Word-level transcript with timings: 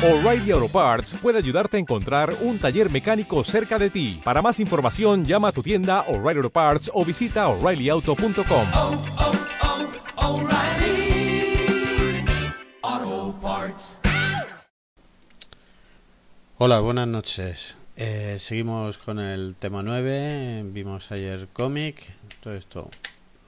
O'Reilly 0.00 0.52
Auto 0.52 0.68
Parts 0.68 1.16
puede 1.20 1.38
ayudarte 1.38 1.76
a 1.76 1.80
encontrar 1.80 2.32
un 2.42 2.60
taller 2.60 2.88
mecánico 2.88 3.42
cerca 3.42 3.80
de 3.80 3.90
ti. 3.90 4.20
Para 4.22 4.40
más 4.40 4.60
información, 4.60 5.24
llama 5.24 5.48
a 5.48 5.52
tu 5.52 5.60
tienda 5.60 6.02
O'Reilly 6.02 6.38
Auto 6.38 6.50
Parts 6.50 6.88
o 6.94 7.04
visita 7.04 7.48
oreillyauto.com. 7.48 8.66
oh, 8.76 9.02
oh, 12.92 13.40
Parts. 13.42 13.98
Hola, 16.58 16.78
buenas 16.78 17.08
noches. 17.08 17.74
Eh, 17.96 18.36
seguimos 18.38 18.98
con 18.98 19.18
el 19.18 19.56
tema 19.58 19.82
9. 19.82 20.62
Vimos 20.66 21.10
ayer 21.10 21.48
cómic. 21.52 22.04
Todo 22.40 22.54
esto 22.54 22.88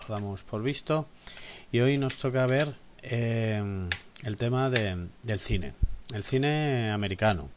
lo 0.00 0.06
damos 0.08 0.42
por 0.42 0.64
visto. 0.64 1.06
Y 1.70 1.78
hoy 1.78 1.96
nos 1.96 2.16
toca 2.16 2.44
ver 2.46 2.74
eh, 3.02 3.62
el 4.24 4.36
tema 4.36 4.68
de, 4.68 5.06
del 5.22 5.38
cine. 5.38 5.74
El 6.14 6.24
cine 6.24 6.90
americano. 6.90 7.48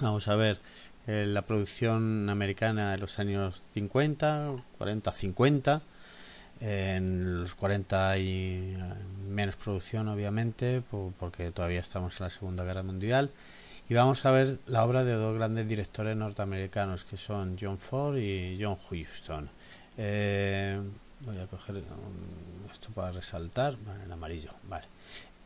Vamos 0.00 0.28
a 0.28 0.34
ver 0.36 0.58
eh, 1.06 1.24
la 1.26 1.42
producción 1.42 2.28
americana 2.30 2.92
de 2.92 2.98
los 2.98 3.18
años 3.18 3.62
50, 3.74 4.52
40, 4.78 5.12
50. 5.12 5.82
En 6.60 7.40
los 7.42 7.54
40 7.54 8.10
hay 8.10 8.76
menos 9.28 9.56
producción, 9.56 10.08
obviamente, 10.08 10.80
por- 10.80 11.12
porque 11.14 11.50
todavía 11.50 11.80
estamos 11.80 12.18
en 12.20 12.24
la 12.24 12.30
Segunda 12.30 12.64
Guerra 12.64 12.82
Mundial. 12.82 13.30
Y 13.88 13.92
vamos 13.94 14.24
a 14.24 14.30
ver 14.30 14.58
la 14.66 14.82
obra 14.84 15.04
de 15.04 15.12
dos 15.12 15.34
grandes 15.34 15.68
directores 15.68 16.16
norteamericanos 16.16 17.04
que 17.04 17.18
son 17.18 17.56
John 17.60 17.76
Ford 17.76 18.16
y 18.16 18.56
John 18.58 18.78
Huston. 18.90 19.50
Eh, 19.98 20.80
voy 21.20 21.38
a 21.38 21.46
coger 21.46 21.82
esto 22.72 22.88
para 22.94 23.12
resaltar, 23.12 23.76
en 24.04 24.10
amarillo, 24.10 24.52
vale. 24.68 24.86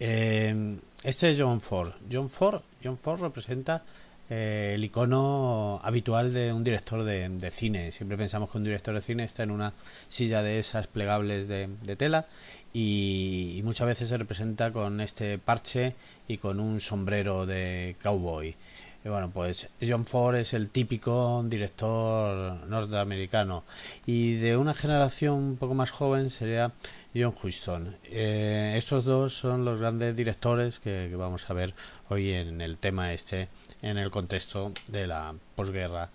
Eh, 0.01 0.79
este 1.03 1.31
es 1.31 1.41
John 1.41 1.61
Ford. 1.61 1.93
John 2.11 2.29
Ford, 2.29 2.63
John 2.83 2.99
Ford 2.99 3.21
representa 3.21 3.85
eh, 4.31 4.73
el 4.75 4.85
icono 4.85 5.81
habitual 5.83 6.35
de 6.35 6.53
un 6.53 6.65
director 6.65 7.03
de, 7.05 7.29
de 7.29 7.51
cine. 7.51 7.93
Siempre 7.93 8.19
pensamos 8.19 8.51
que 8.51 8.59
un 8.59 8.65
director 8.65 8.95
de 8.95 9.03
cine 9.03 9.25
está 9.25 9.43
en 9.43 9.51
una 9.51 9.73
silla 10.09 10.43
de 10.43 10.59
esas 10.59 10.87
plegables 10.87 11.49
de, 11.49 11.69
de 11.83 11.97
tela 11.97 12.27
y, 12.73 13.55
y 13.57 13.63
muchas 13.63 13.87
veces 13.87 14.09
se 14.09 14.19
representa 14.19 14.73
con 14.73 15.01
este 15.01 15.39
parche 15.39 15.95
y 16.27 16.39
con 16.39 16.61
un 16.61 16.81
sombrero 16.81 17.47
de 17.47 17.97
cowboy. 18.03 18.55
Y 19.05 19.09
bueno, 19.09 19.31
pues 19.31 19.69
John 19.81 20.05
Ford 20.05 20.37
es 20.37 20.55
el 20.55 20.71
típico 20.71 21.43
director 21.47 22.67
norteamericano 22.67 23.65
y 24.07 24.35
de 24.35 24.57
una 24.57 24.75
generación 24.75 25.35
un 25.35 25.57
poco 25.57 25.75
más 25.75 25.93
joven 25.93 26.31
sería 26.31 26.73
John 27.15 27.35
Huston. 27.41 27.97
Eh, 28.05 28.75
estos 28.77 29.05
dos 29.05 29.35
son 29.35 29.65
los 29.65 29.81
grandes 29.81 30.17
directores 30.17 30.81
que, 30.81 31.15
vamos 31.17 31.49
a 31.49 31.55
ver 31.55 31.75
hoy 32.09 32.33
en 32.33 32.61
el 32.61 32.77
tema 32.77 33.13
este, 33.13 33.49
en 33.83 33.99
el 33.99 34.11
contexto 34.11 34.73
de 34.91 35.07
la 35.07 35.35
posguerra, 35.55 36.11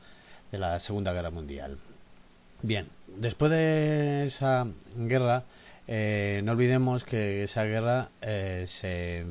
de 0.51 0.57
la 0.57 0.79
Segunda 0.79 1.13
Guerra 1.13 1.29
Mundial. 1.29 1.77
Bien, 2.61 2.87
después 3.07 3.51
de 3.51 4.25
esa 4.25 4.67
guerra, 4.95 5.43
eh, 5.87 6.41
no 6.43 6.53
olvidemos 6.53 7.03
que 7.03 7.43
esa 7.43 7.65
guerra 7.65 8.09
eh, 8.21 8.63
se, 8.67 9.25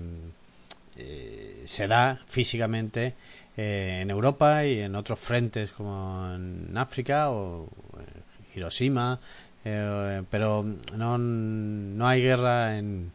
eh, 0.96 1.62
se 1.64 1.88
da 1.88 2.20
físicamente 2.26 3.14
eh, 3.56 4.00
en 4.02 4.10
Europa 4.10 4.64
y 4.64 4.80
en 4.80 4.94
otros 4.94 5.18
frentes 5.18 5.70
como 5.72 6.32
en 6.34 6.76
África 6.76 7.30
o 7.30 7.68
eh, 7.98 8.56
Hiroshima, 8.56 9.18
eh, 9.64 10.22
pero 10.30 10.64
no, 10.96 11.18
no 11.18 12.06
hay 12.08 12.22
guerra 12.22 12.78
en, 12.78 13.12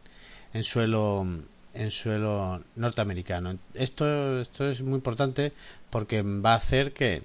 en 0.52 0.62
suelo 0.62 1.26
en 1.74 1.90
suelo 1.92 2.60
norteamericano. 2.74 3.56
Esto, 3.74 4.40
esto 4.40 4.68
es 4.68 4.82
muy 4.82 4.94
importante 4.94 5.52
porque 5.90 6.22
va 6.22 6.54
a 6.54 6.56
hacer 6.56 6.92
que, 6.92 7.22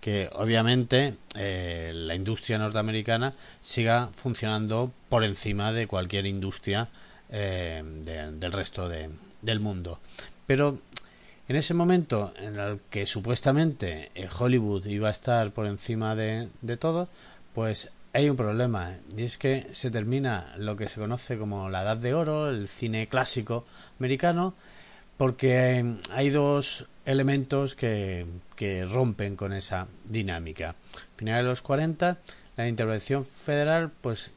que 0.00 0.28
obviamente 0.32 1.14
eh, 1.36 1.92
la 1.94 2.16
industria 2.16 2.58
norteamericana 2.58 3.34
siga 3.60 4.08
funcionando 4.12 4.92
por 5.08 5.22
encima 5.22 5.72
de 5.72 5.86
cualquier 5.86 6.26
industria 6.26 6.88
eh, 7.30 7.82
de- 8.02 8.32
del 8.32 8.52
resto 8.52 8.88
de- 8.88 9.10
del 9.40 9.60
mundo. 9.60 10.00
Pero 10.46 10.80
en 11.52 11.56
ese 11.56 11.74
momento 11.74 12.32
en 12.38 12.58
el 12.58 12.80
que 12.88 13.04
supuestamente 13.04 14.10
eh, 14.14 14.26
Hollywood 14.38 14.86
iba 14.86 15.08
a 15.08 15.10
estar 15.10 15.52
por 15.52 15.66
encima 15.66 16.16
de, 16.16 16.48
todo, 16.78 17.10
pues 17.52 17.90
hay 18.14 18.30
un 18.30 18.38
problema 18.38 18.94
y 19.14 19.24
es 19.24 19.36
que 19.36 19.66
se 19.72 19.90
termina 19.90 20.54
lo 20.56 20.78
que 20.78 20.88
se 20.88 20.98
conoce 20.98 21.36
como 21.36 21.68
la 21.68 21.82
Edad 21.82 21.98
de 21.98 22.14
Oro, 22.14 22.48
el 22.48 22.68
cine 22.68 23.06
clásico 23.06 23.66
americano, 23.98 24.54
porque 25.18 25.80
eh, 25.80 25.96
hay 26.08 26.30
dos 26.30 26.86
elementos 27.04 27.74
que, 27.74 28.24
rompen 28.90 29.36
con 29.36 29.52
esa 29.52 29.88
dinámica. 30.06 30.70
A 30.70 31.18
finales 31.18 31.44
de 31.44 31.50
los 31.50 31.60
40, 31.60 32.16
la 32.56 32.66
intervención 32.66 33.26
federal 33.26 33.90
pues 34.00 34.30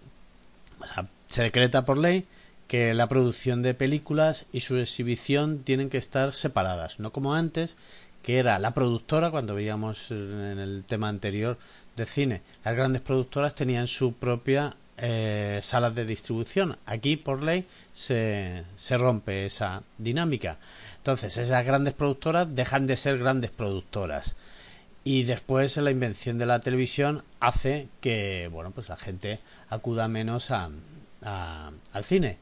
se 1.27 1.43
decreta 1.43 1.85
por 1.85 1.97
ley 1.97 2.27
que 2.67 2.93
la 2.93 3.07
producción 3.07 3.61
de 3.61 3.73
películas 3.73 4.45
y 4.51 4.61
su 4.61 4.77
exhibición 4.77 5.59
tienen 5.59 5.89
que 5.89 5.97
estar 5.97 6.33
separadas, 6.33 6.99
no 6.99 7.11
como 7.11 7.33
antes, 7.33 7.75
que 8.23 8.39
era 8.39 8.57
la 8.57 8.73
productora, 8.73 9.29
cuando 9.29 9.53
veíamos 9.53 10.09
en 10.09 10.57
el 10.59 10.83
tema 10.83 11.09
anterior 11.09 11.57
de 11.95 12.05
cine, 12.05 12.41
las 12.63 12.75
grandes 12.75 13.01
productoras 13.01 13.53
tenían 13.53 13.87
su 13.87 14.13
propia 14.13 14.75
eh, 14.97 15.59
salas 15.61 15.93
de 15.93 16.05
distribución. 16.05 16.77
Aquí, 16.85 17.17
por 17.17 17.43
ley, 17.43 17.65
se, 17.93 18.63
se 18.75 18.97
rompe 18.97 19.45
esa 19.45 19.83
dinámica. 19.97 20.57
Entonces, 20.97 21.37
esas 21.37 21.65
grandes 21.65 21.93
productoras 21.93 22.55
dejan 22.55 22.87
de 22.87 22.97
ser 22.97 23.19
grandes 23.19 23.51
productoras 23.51 24.35
y 25.07 25.23
después 25.23 25.77
la 25.77 25.91
invención 25.91 26.39
de 26.39 26.47
la 26.47 26.59
televisión 26.59 27.23
hace 27.39 27.87
que 28.01 28.49
bueno 28.51 28.71
pues 28.71 28.89
la 28.89 28.97
gente 28.97 29.39
acuda 29.69 30.07
menos 30.07 30.49
a, 30.49 30.71
a- 31.25 31.72
al 31.94 32.03
cine 32.06 32.38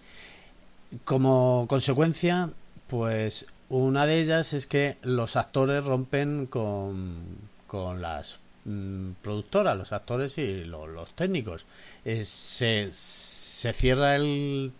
como 1.05 1.65
consecuencia 1.67 2.49
pues 2.87 3.45
una 3.69 4.05
de 4.05 4.19
ellas 4.19 4.53
es 4.53 4.67
que 4.67 4.97
los 5.01 5.35
actores 5.35 5.83
rompen 5.83 6.45
con, 6.45 7.25
con 7.67 8.01
las 8.01 8.39
mm, 8.65 9.11
productoras 9.21 9.75
los 9.77 9.91
actores 9.93 10.37
y 10.37 10.63
lo- 10.65 10.87
los 10.87 11.11
técnicos 11.15 11.65
Eh, 12.05 12.23
se, 12.25 12.89
se 12.91 13.73
cierra 13.73 14.15
el 14.15 14.71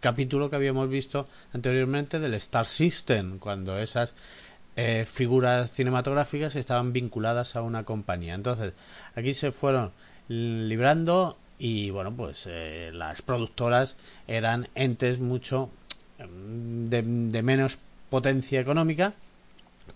capítulo 0.00 0.50
que 0.50 0.56
habíamos 0.56 0.88
visto 0.88 1.28
anteriormente 1.52 2.18
del 2.18 2.34
Star 2.34 2.66
System 2.66 3.38
cuando 3.38 3.78
esas 3.78 4.14
eh, 4.76 5.04
figuras 5.06 5.70
cinematográficas 5.70 6.56
estaban 6.56 6.92
vinculadas 6.94 7.56
a 7.56 7.62
una 7.62 7.84
compañía. 7.84 8.34
Entonces, 8.34 8.72
aquí 9.14 9.34
se 9.34 9.52
fueron 9.52 9.92
librando 10.28 11.36
y 11.62 11.90
bueno, 11.90 12.12
pues 12.12 12.48
eh, 12.48 12.90
las 12.92 13.22
productoras 13.22 13.96
eran 14.26 14.68
entes 14.74 15.20
mucho 15.20 15.70
mm, 16.18 16.86
de, 16.86 17.42
menos 17.44 17.78
potencia 18.10 18.58
económica, 18.58 19.14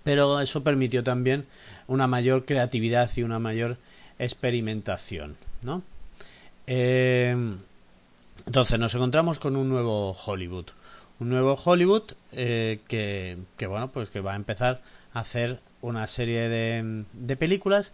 pero 0.05 0.41
eso 0.41 0.63
permitió 0.63 1.03
también 1.03 1.45
una 1.89 2.07
mayor 2.07 2.45
creatividad 2.45 3.11
y 3.17 3.25
una 3.25 3.41
mayor 3.41 3.79
experimentación, 4.21 5.37
¿no? 5.63 5.83
Eh, 6.69 7.35
entonces 8.47 8.79
nos 8.79 8.95
encontramos 8.95 9.41
con 9.41 9.57
un 9.57 9.69
nuevo 9.69 10.13
Hollywood. 10.25 10.67
Un 11.19 11.31
nuevo 11.31 11.55
Hollywood 11.55 12.13
eh, 12.31 12.79
que, 12.87 13.39
que, 13.57 13.67
bueno, 13.67 13.91
pues 13.91 14.09
que 14.09 14.21
va 14.21 14.35
a 14.35 14.37
empezar 14.37 14.83
a 15.13 15.19
hacer 15.19 15.59
una 15.81 16.07
serie 16.07 16.49
de, 16.49 17.05
de 17.13 17.37
películas 17.37 17.93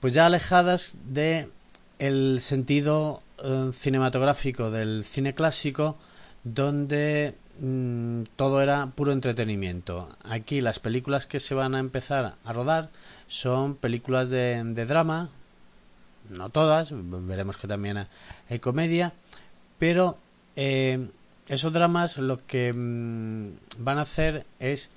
pues 0.00 0.14
ya 0.14 0.26
alejadas 0.26 0.94
de 1.06 1.48
el 1.98 2.40
sentido 2.40 3.22
eh, 3.42 3.70
cinematográfico 3.72 4.70
del 4.70 5.04
cine 5.04 5.34
clásico 5.34 5.96
donde 6.44 7.34
mm, 7.60 8.22
todo 8.36 8.62
era 8.62 8.86
puro 8.94 9.12
entretenimiento. 9.12 10.08
Aquí 10.22 10.60
las 10.60 10.78
películas 10.78 11.26
que 11.26 11.40
se 11.40 11.54
van 11.54 11.74
a 11.74 11.80
empezar 11.80 12.36
a 12.44 12.52
rodar 12.52 12.90
son 13.26 13.74
películas 13.74 14.28
de, 14.30 14.62
de 14.64 14.86
drama, 14.86 15.30
no 16.30 16.50
todas, 16.50 16.90
veremos 16.92 17.56
que 17.56 17.68
también 17.68 18.06
hay 18.48 18.58
comedia, 18.58 19.12
pero 19.78 20.18
eh, 20.56 21.08
esos 21.48 21.72
dramas 21.72 22.18
lo 22.18 22.44
que 22.46 22.72
mm, 22.72 23.50
van 23.78 23.98
a 23.98 24.02
hacer 24.02 24.46
es 24.58 24.90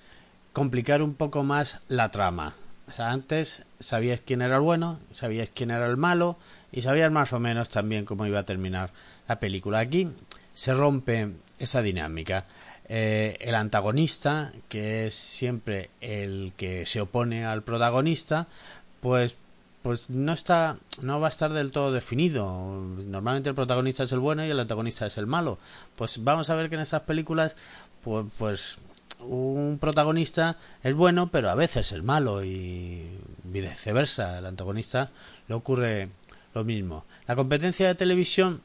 complicar 0.54 1.02
un 1.02 1.14
poco 1.14 1.44
más 1.44 1.84
la 1.88 2.12
trama. 2.12 2.56
O 2.88 2.92
sea, 2.92 3.12
antes 3.12 3.68
sabías 3.80 4.20
quién 4.26 4.42
era 4.42 4.58
el 4.58 4.62
bueno, 4.62 5.00
sabías 5.12 5.50
quién 5.54 5.72
era 5.72 5.88
el 5.88 5.96
malo 5.96 6.38
y 6.72 6.82
sabías 6.82 7.12
más 7.12 7.34
o 7.34 7.40
menos 7.40 7.70
también 7.70 8.06
cómo 8.06 8.26
iba 8.26 8.40
a 8.40 8.46
terminar 8.46 8.92
la 9.28 9.40
película. 9.40 9.80
Aquí 9.80 10.10
se 10.54 10.74
rompe 10.74 11.32
esa 11.60 11.82
dinámica. 11.82 12.46
Eh, 12.88 13.38
el 13.42 13.56
antagonista, 13.56 14.52
que 14.68 15.08
es 15.08 15.16
siempre 15.16 15.90
el 16.02 16.54
que 16.58 16.86
se 16.86 17.02
opone 17.02 17.46
al 17.46 17.64
protagonista, 17.64 18.48
pues 19.00 19.38
pues 19.82 20.12
no 20.12 20.34
está 20.34 20.78
no 21.02 21.20
va 21.20 21.26
a 21.26 21.30
estar 21.32 21.52
del 21.54 21.72
todo 21.72 21.92
definido 21.92 22.80
normalmente 23.08 23.50
el 23.50 23.56
protagonista 23.56 24.04
es 24.04 24.12
el 24.12 24.20
bueno 24.20 24.46
y 24.46 24.50
el 24.52 24.60
antagonista 24.60 25.08
es 25.08 25.18
el 25.18 25.26
malo 25.26 25.58
pues 25.96 26.24
vamos 26.24 26.52
a 26.52 26.56
ver 26.56 26.70
que 26.70 26.76
en 26.76 26.82
esas 26.82 27.02
películas 27.02 27.56
pues, 28.04 28.28
pues 28.38 28.78
un 29.24 29.78
protagonista 29.80 30.58
es 30.84 30.96
bueno, 30.96 31.32
pero 31.32 31.50
a 31.50 31.56
veces 31.56 31.92
es 31.92 32.04
malo 32.04 32.44
y 32.44 33.20
viceversa, 33.44 34.40
el 34.40 34.46
antagonista 34.46 35.12
le 35.48 35.56
ocurre 35.56 36.10
lo 36.54 36.64
mismo. 36.64 37.06
La 37.28 37.36
competencia 37.36 37.88
de 37.88 37.96
televisión 37.96 38.62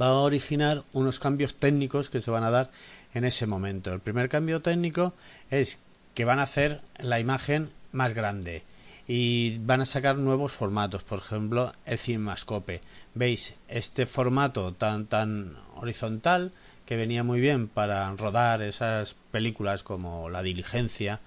va 0.00 0.06
a 0.06 0.12
originar 0.12 0.82
unos 0.92 1.18
cambios 1.18 1.54
técnicos 1.54 2.10
que 2.10 2.20
se 2.20 2.30
van 2.30 2.44
a 2.44 2.50
dar 2.50 2.70
en 3.12 3.24
ese 3.24 3.46
momento. 3.46 3.92
El 3.92 4.00
primer 4.00 4.28
cambio 4.28 4.62
técnico 4.62 5.14
es 5.50 5.84
que 6.14 6.24
van 6.24 6.40
a 6.40 6.44
hacer 6.44 6.80
la 6.98 7.20
imagen 7.20 7.70
más 7.92 8.14
grande 8.14 8.62
y 9.06 9.58
van 9.58 9.82
a 9.82 9.86
sacar 9.86 10.16
nuevos 10.16 10.52
formatos, 10.52 11.02
por 11.02 11.18
ejemplo, 11.18 11.74
el 11.84 11.98
Cinemascope. 11.98 12.80
Veis 13.14 13.60
este 13.68 14.06
formato 14.06 14.72
tan 14.72 15.06
tan 15.06 15.56
horizontal 15.76 16.52
que 16.86 16.96
venía 16.96 17.22
muy 17.22 17.40
bien 17.40 17.68
para 17.68 18.10
rodar 18.16 18.62
esas 18.62 19.14
películas 19.30 19.82
como 19.82 20.30
La 20.30 20.42
diligencia 20.42 21.20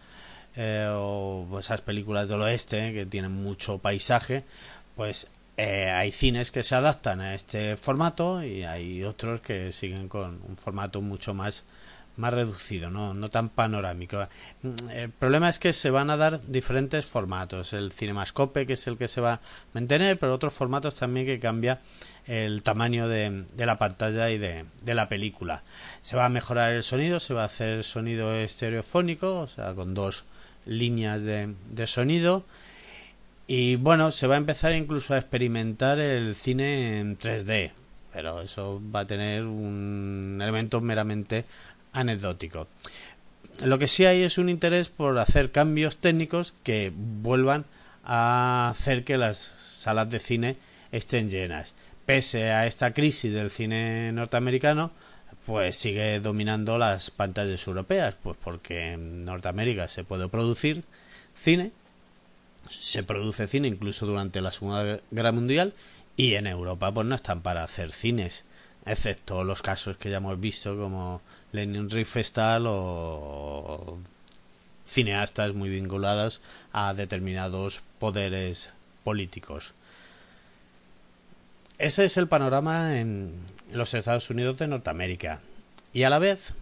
eh, 0.55 0.89
o 0.91 1.59
esas 1.59 1.81
películas 1.81 2.27
del 2.27 2.41
oeste 2.41 2.93
que 2.93 3.05
tienen 3.05 3.31
mucho 3.31 3.77
paisaje, 3.77 4.43
pues 4.95 5.27
eh, 5.57 5.89
hay 5.89 6.11
cines 6.11 6.51
que 6.51 6.63
se 6.63 6.75
adaptan 6.75 7.19
a 7.19 7.33
este 7.33 7.77
formato 7.77 8.43
y 8.43 8.63
hay 8.63 9.03
otros 9.03 9.41
que 9.41 9.71
siguen 9.71 10.07
con 10.07 10.39
un 10.47 10.57
formato 10.57 11.01
mucho 11.01 11.33
más 11.33 11.63
más 12.17 12.33
reducido, 12.33 12.89
no, 12.89 13.13
no 13.13 13.29
tan 13.29 13.49
panorámico. 13.49 14.27
El 14.91 15.11
problema 15.11 15.49
es 15.49 15.59
que 15.59 15.71
se 15.71 15.91
van 15.91 16.09
a 16.09 16.17
dar 16.17 16.41
diferentes 16.47 17.05
formatos. 17.05 17.73
El 17.73 17.91
Cinemascope, 17.91 18.65
que 18.65 18.73
es 18.73 18.87
el 18.87 18.97
que 18.97 19.07
se 19.07 19.21
va 19.21 19.33
a 19.33 19.41
mantener, 19.73 20.17
pero 20.19 20.33
otros 20.33 20.53
formatos 20.53 20.95
también 20.95 21.25
que 21.25 21.39
cambia 21.39 21.79
el 22.25 22.63
tamaño 22.63 23.07
de, 23.07 23.45
de 23.53 23.65
la 23.65 23.77
pantalla 23.77 24.29
y 24.31 24.37
de, 24.37 24.65
de, 24.81 24.95
la 24.95 25.07
película. 25.09 25.63
Se 26.01 26.17
va 26.17 26.25
a 26.25 26.29
mejorar 26.29 26.73
el 26.73 26.83
sonido, 26.83 27.19
se 27.19 27.33
va 27.33 27.43
a 27.43 27.45
hacer 27.45 27.83
sonido 27.83 28.33
estereofónico, 28.33 29.41
o 29.41 29.47
sea, 29.47 29.75
con 29.75 29.93
dos 29.93 30.25
líneas 30.65 31.21
de, 31.21 31.53
de 31.69 31.87
sonido. 31.87 32.45
Y 33.47 33.77
bueno, 33.77 34.11
se 34.11 34.27
va 34.27 34.35
a 34.35 34.39
empezar 34.39 34.75
incluso 34.75 35.13
a 35.13 35.17
experimentar 35.17 35.99
el 35.99 36.35
cine 36.35 36.99
en 36.99 37.17
3D, 37.17 37.71
pero 38.11 38.41
eso 38.41 38.81
va 38.93 39.01
a 39.01 39.07
tener 39.07 39.43
un 39.43 40.37
elemento 40.41 40.81
meramente 40.81 41.45
anecdótico. 41.93 42.67
Lo 43.63 43.79
que 43.79 43.87
sí 43.87 44.05
hay 44.05 44.23
es 44.23 44.37
un 44.37 44.49
interés 44.49 44.89
por 44.89 45.17
hacer 45.17 45.51
cambios 45.51 45.95
técnicos 45.95 46.53
que 46.63 46.91
vuelvan 46.93 47.65
a 48.03 48.69
hacer 48.69 49.05
que 49.05 49.17
las 49.17 49.37
salas 49.37 50.09
de 50.09 50.19
cine 50.19 50.57
estén 50.91 51.29
llenas. 51.29 51.73
Pese 52.05 52.51
a 52.51 52.67
esta 52.67 52.93
crisis 52.93 53.33
del 53.33 53.49
cine 53.49 54.11
norteamericano, 54.11 54.91
pues 55.45 55.77
sigue 55.77 56.19
dominando 56.19 56.77
las 56.77 57.11
pantallas 57.11 57.65
europeas, 57.65 58.17
pues 58.21 58.35
porque 58.43 58.91
en 58.91 59.23
Norteamérica 59.23 59.87
se 59.87 60.03
puede 60.03 60.27
producir 60.27 60.83
cine, 61.33 61.71
se 62.69 63.03
produce 63.03 63.47
cine 63.47 63.67
incluso 63.67 64.05
durante 64.05 64.41
la 64.41 64.51
Segunda 64.51 64.99
Guerra 65.11 65.31
Mundial 65.31 65.73
y 66.15 66.35
en 66.35 66.47
Europa 66.47 66.93
pues 66.93 67.05
no 67.07 67.15
están 67.15 67.41
para 67.41 67.63
hacer 67.63 67.91
cines, 67.91 68.45
excepto 68.85 69.43
los 69.43 69.61
casos 69.61 69.97
que 69.97 70.09
ya 70.09 70.17
hemos 70.17 70.39
visto 70.39 70.77
como 70.77 71.21
Lenin 71.51 71.89
Riefenstahl 71.89 72.65
o 72.67 73.99
cineastas 74.85 75.53
muy 75.53 75.69
vinculadas 75.69 76.41
a 76.71 76.93
determinados 76.93 77.81
poderes 77.99 78.71
políticos. 79.03 79.73
Ese 81.77 82.05
es 82.05 82.17
el 82.17 82.27
panorama 82.27 82.99
en 82.99 83.33
los 83.71 83.93
Estados 83.93 84.29
Unidos 84.29 84.57
de 84.57 84.67
Norteamérica. 84.67 85.41
Y 85.93 86.03
a 86.03 86.09
la 86.09 86.17
vez, 86.17 86.55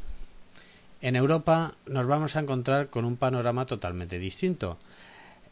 en 1.01 1.15
Europa 1.15 1.75
nos 1.85 2.07
vamos 2.07 2.35
a 2.35 2.39
encontrar 2.39 2.89
con 2.89 3.05
un 3.05 3.15
panorama 3.15 3.65
totalmente 3.65 4.19
distinto. 4.19 4.77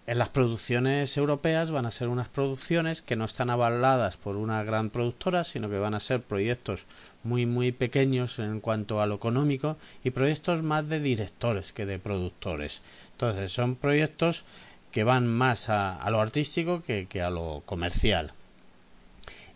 En 0.05 0.17
las 0.17 0.29
producciones 0.29 1.15
europeas 1.15 1.71
van 1.71 1.85
a 1.85 1.91
ser 1.91 2.09
unas 2.09 2.27
producciones 2.27 3.01
que 3.01 3.15
no 3.15 3.23
están 3.23 3.49
avaladas 3.49 4.17
por 4.17 4.35
una 4.35 4.61
gran 4.63 4.89
productora, 4.89 5.45
sino 5.45 5.69
que 5.69 5.77
van 5.79 5.93
a 5.93 6.01
ser 6.01 6.21
proyectos 6.21 6.85
muy 7.23 7.45
muy 7.45 7.71
pequeños 7.71 8.37
en 8.39 8.59
cuanto 8.59 8.99
a 8.99 9.05
lo 9.05 9.15
económico 9.15 9.77
y 10.03 10.09
proyectos 10.09 10.61
más 10.61 10.89
de 10.89 10.99
directores 10.99 11.71
que 11.71 11.85
de 11.85 11.99
productores. 11.99 12.81
Entonces 13.11 13.53
son 13.53 13.75
proyectos 13.75 14.43
que 14.91 15.05
van 15.05 15.25
más 15.25 15.69
a, 15.69 15.95
a 15.95 16.09
lo 16.11 16.19
artístico 16.19 16.83
que, 16.83 17.07
que, 17.07 17.21
a 17.21 17.29
lo 17.29 17.63
comercial. 17.65 18.33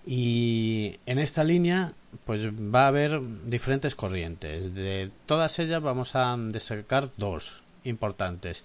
Y 0.05 0.97
en 1.05 1.19
esta 1.19 1.44
línea 1.44 1.91
pues 2.23 2.47
va 2.47 2.85
a 2.85 2.88
haber 2.88 3.19
diferentes 3.45 3.95
corrientes. 3.95 4.73
De 4.73 5.11
todas 5.25 5.59
ellas 5.59 5.81
vamos 5.81 6.15
a 6.15 6.38
destacar 6.38 7.09
dos 7.17 7.63
importantes 7.83 8.63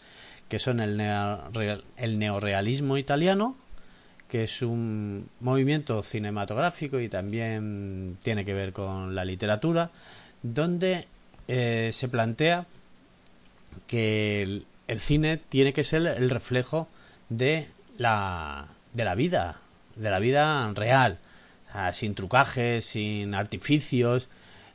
que 0.48 0.58
son 0.58 0.80
el, 0.80 0.96
neoreal, 0.96 1.82
neorealismo 1.98 2.98
italiano, 2.98 3.56
que 4.28 4.44
es 4.44 4.62
un 4.62 5.28
movimiento 5.40 6.02
cinematográfico 6.02 7.00
y 7.00 7.08
también 7.08 8.16
tiene 8.22 8.44
que 8.44 8.54
ver 8.54 8.72
con 8.72 9.14
la 9.14 9.24
literatura, 9.24 9.90
donde 10.42 11.06
eh, 11.48 11.90
se 11.92 12.08
plantea 12.08 12.66
que 13.86 14.42
el, 14.42 15.00
cine 15.00 15.36
tiene 15.36 15.72
que 15.72 15.84
ser 15.84 16.06
el 16.06 16.30
reflejo 16.30 16.88
de 17.28 17.68
la, 17.96 18.68
de 18.92 19.04
la 19.04 19.14
vida, 19.14 19.60
de 19.96 20.10
la 20.10 20.18
vida 20.18 20.70
real, 20.74 21.18
sin 21.92 22.14
trucajes, 22.14 22.84
sin 22.84 23.34
artificios. 23.34 24.28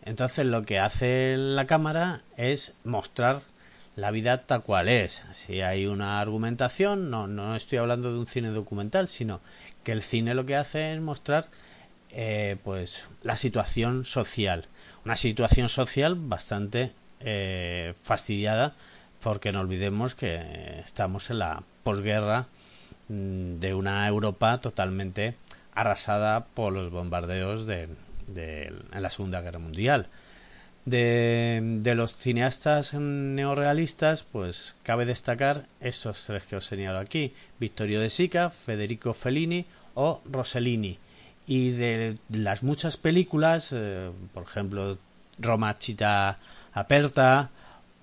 Entonces 0.04 0.46
lo 0.46 0.64
que 0.64 0.80
hace 0.80 1.36
la 1.38 1.68
cámara 1.68 2.22
es 2.38 2.80
mostrar 2.84 3.42
la 3.97 4.11
vida 4.11 4.45
tal 4.45 4.61
cual 4.61 4.88
es. 4.88 5.23
Si 5.31 5.61
hay 5.61 5.88
una 5.88 6.21
argumentación, 6.21 7.09
no, 7.09 7.27
no 7.27 7.55
estoy 7.55 7.79
hablando 7.79 8.13
de 8.13 8.19
un 8.19 8.27
cine 8.27 8.49
documental, 8.49 9.07
sino 9.07 9.41
que 9.83 9.91
el 9.91 10.03
cine 10.03 10.35
lo 10.35 10.45
que 10.45 10.55
hace 10.55 10.94
es 10.94 11.01
mostrar 11.01 11.47
eh, 12.11 12.57
pues 12.63 13.07
la 13.23 13.35
situación 13.35 14.05
social. 14.05 14.67
Una 15.03 15.17
situación 15.17 15.67
social 15.67 16.15
bastante 16.15 16.94
eh, 17.21 17.95
fastidiada 18.03 18.75
porque 19.19 19.51
no 19.51 19.61
olvidemos 19.61 20.13
que 20.13 20.79
estamos 20.79 21.31
en 21.31 21.39
la 21.39 21.63
posguerra 21.83 22.45
mm, 23.09 23.55
de 23.55 23.73
una 23.73 24.07
Europa 24.07 24.61
totalmente 24.61 25.35
arrasada 25.73 26.45
por 26.45 26.71
los 26.71 26.91
bombardeos 26.91 27.65
de, 27.65 27.89
de, 28.27 28.71
en 28.94 29.01
la 29.01 29.09
Segunda 29.09 29.41
Guerra 29.41 29.57
Mundial. 29.57 30.07
De, 30.88 31.94
los 31.98 32.16
cineastas 32.16 32.94
neorrealistas, 32.94 34.24
pues 34.24 34.75
cabe 34.84 35.06
destacar 35.06 35.68
estos 35.81 36.23
tres 36.23 36.45
que 36.45 36.56
os 36.56 36.66
señalo 36.66 37.00
aquí: 37.00 37.33
Vittorio 37.59 38.00
De 38.00 38.09
Sica, 38.09 38.50
Federico 38.50 39.14
Fellini 39.14 39.66
o 39.95 40.21
Rossellini. 40.23 40.97
Y 41.45 41.71
de 41.71 42.16
las 42.30 42.64
muchas 42.64 42.95
películas, 42.95 43.73
eh, 43.73 44.11
por 44.33 44.44
ejemplo, 44.44 44.97
Roma 45.40 45.78
Chita 45.78 46.40
Aperta, 46.71 47.50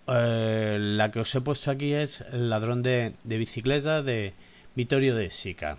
eh, 0.07 0.77
la 0.79 1.11
que 1.11 1.21
os 1.21 1.35
he 1.35 1.41
puesto 1.41 1.71
aquí 1.71 1.95
es 1.95 2.21
El 2.33 2.51
ladrón 2.51 2.83
de, 2.83 3.15
de 3.25 3.39
bicicleta 3.39 4.03
de 4.03 4.35
Vittorio 4.75 5.15
De 5.15 5.31
Sica. 5.31 5.79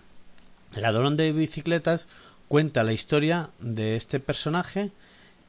El 0.76 0.82
ladrón 0.82 1.18
de 1.18 1.32
bicicletas 1.34 2.08
cuenta 2.48 2.84
la 2.84 2.94
historia 2.94 3.52
de 3.60 3.96
este 3.96 4.20
personaje 4.20 4.90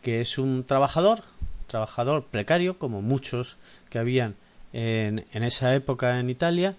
que 0.03 0.21
es 0.21 0.37
un 0.39 0.63
trabajador 0.63 1.23
trabajador 1.67 2.25
precario, 2.27 2.79
como 2.79 3.03
muchos 3.03 3.57
que 3.91 3.99
habían 3.99 4.37
en, 4.73 5.25
en 5.33 5.43
esa 5.43 5.75
época 5.75 6.21
en 6.21 6.31
Italia, 6.31 6.77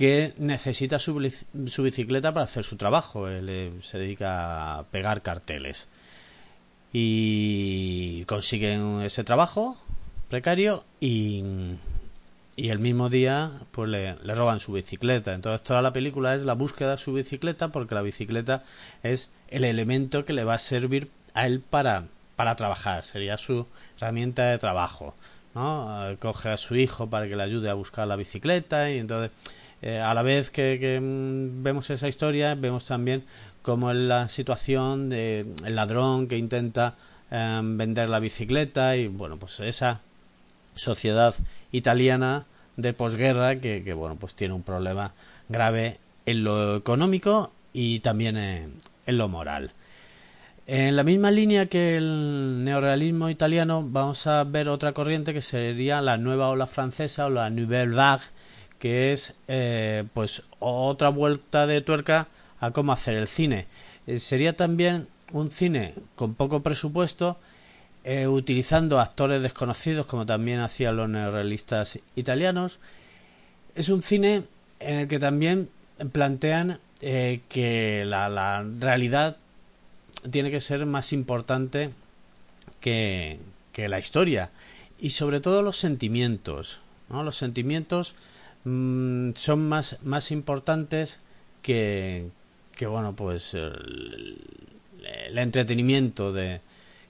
que 0.00 0.32
necesita 0.38 0.98
su, 0.98 1.14
bicicleta 1.82 2.32
para 2.32 2.44
hacer 2.44 2.64
su 2.64 2.78
trabajo. 2.78 3.28
Él 3.28 3.50
eh, 3.50 3.70
se 3.82 3.98
dedica 3.98 4.78
a 4.78 4.84
pegar 4.84 5.20
carteles. 5.20 5.88
Y 6.90 8.24
consiguen 8.24 9.02
ese 9.02 9.24
trabajo 9.24 9.78
precario 10.30 10.84
y, 11.00 11.44
y 12.56 12.70
el 12.70 12.78
mismo 12.78 13.10
día 13.10 13.50
pues 13.72 13.90
le, 13.90 14.16
le, 14.22 14.34
roban 14.34 14.58
su 14.58 14.72
bicicleta. 14.72 15.34
Entonces 15.34 15.62
toda 15.62 15.82
la 15.82 15.92
película 15.92 16.34
es 16.34 16.44
la 16.44 16.54
búsqueda 16.54 16.92
de 16.92 16.96
su 16.96 17.12
bicicleta 17.12 17.68
porque 17.68 17.94
la 17.94 18.00
bicicleta 18.00 18.64
es 19.02 19.34
el 19.48 19.64
elemento 19.64 20.24
que 20.24 20.32
le 20.32 20.44
va 20.44 20.54
a 20.54 20.58
servir 20.58 21.10
a 21.34 21.46
él 21.46 21.60
para 21.60 22.06
para 22.40 22.56
trabajar, 22.56 23.04
sería 23.04 23.36
su 23.36 23.66
herramienta 23.98 24.46
de 24.46 24.56
trabajo. 24.56 25.14
¿no? 25.54 26.08
Eh, 26.08 26.16
coge 26.16 26.48
a 26.48 26.56
su 26.56 26.74
hijo 26.74 27.10
para 27.10 27.28
que 27.28 27.36
le 27.36 27.42
ayude 27.42 27.68
a 27.68 27.74
buscar 27.74 28.08
la 28.08 28.16
bicicleta 28.16 28.90
y 28.90 28.96
entonces 28.96 29.30
eh, 29.82 30.00
a 30.00 30.14
la 30.14 30.22
vez 30.22 30.50
que, 30.50 30.78
que, 30.80 30.98
mm, 30.98 31.62
vemos 31.62 31.90
esa 31.90 32.08
historia 32.08 32.54
vemos 32.54 32.86
también 32.86 33.24
como 33.60 33.90
en 33.90 34.08
la 34.08 34.26
situación 34.28 35.10
de 35.10 35.44
el 35.66 35.76
ladrón 35.76 36.28
que 36.28 36.38
intenta 36.38 36.94
eh, 37.30 37.60
vender 37.62 38.08
la 38.08 38.20
bicicleta 38.20 38.96
y 38.96 39.08
bueno 39.08 39.36
pues 39.38 39.60
esa 39.60 40.00
sociedad 40.74 41.34
italiana 41.72 42.46
de 42.78 42.94
posguerra 42.94 43.56
que, 43.56 43.92
bueno 43.92 44.16
pues 44.16 44.32
tiene 44.34 44.54
un 44.54 44.62
problema 44.62 45.12
grave 45.50 45.98
en 46.24 46.42
lo 46.42 46.76
económico 46.76 47.52
y 47.74 48.00
también 48.00 48.38
en 48.38 49.18
lo 49.18 49.28
moral 49.28 49.72
En 50.72 50.94
la 50.94 51.02
misma 51.02 51.32
línea 51.32 51.66
que 51.66 51.96
el 51.96 52.62
neorealismo 52.62 53.28
italiano, 53.28 53.84
vamos 53.84 54.28
a 54.28 54.44
ver 54.44 54.68
otra 54.68 54.92
corriente 54.92 55.34
que 55.34 55.42
sería 55.42 56.00
la 56.00 56.16
nueva 56.16 56.48
ola 56.48 56.68
francesa 56.68 57.26
o 57.26 57.28
la 57.28 57.50
Nouvelle 57.50 57.92
Vague, 57.92 58.22
que 58.78 59.12
es 59.12 59.40
eh, 59.48 60.04
pues 60.14 60.44
otra 60.60 61.08
vuelta 61.08 61.66
de 61.66 61.80
tuerca 61.80 62.28
a 62.60 62.70
cómo 62.70 62.92
hacer 62.92 63.16
el 63.16 63.26
cine. 63.26 63.66
Eh, 64.06 64.20
sería 64.20 64.54
también 64.54 65.08
un 65.32 65.50
cine 65.50 65.92
con 66.14 66.36
poco 66.36 66.62
presupuesto, 66.62 67.36
eh, 68.04 68.28
utilizando 68.28 69.00
actores 69.00 69.42
desconocidos, 69.42 70.06
como 70.06 70.24
también 70.24 70.60
hacían 70.60 70.94
los 70.94 71.08
neorealistas 71.08 71.98
italianos. 72.14 72.78
Es 73.74 73.88
un 73.88 74.04
cine 74.04 74.44
en 74.78 74.98
el 74.98 75.08
que 75.08 75.18
también 75.18 75.68
plantean 76.12 76.78
que 77.00 78.04
la 78.06 78.62
realidad 78.78 79.36
tiene 80.28 80.50
que 80.50 80.60
ser 80.60 80.84
más 80.86 81.12
importante 81.12 81.90
que, 82.80 83.38
que 83.72 83.88
la 83.88 83.98
historia 83.98 84.50
y 84.98 85.10
sobre 85.10 85.40
todo 85.40 85.62
los 85.62 85.76
sentimientos 85.76 86.80
¿no? 87.08 87.24
los 87.24 87.36
sentimientos 87.36 88.14
mm, 88.64 89.32
son 89.34 89.68
más, 89.68 89.98
más 90.02 90.30
importantes 90.30 91.20
que, 91.62 92.28
que 92.74 92.86
bueno 92.86 93.14
pues 93.14 93.54
el, 93.54 94.38
entretenimiento 95.34 96.32
de 96.32 96.60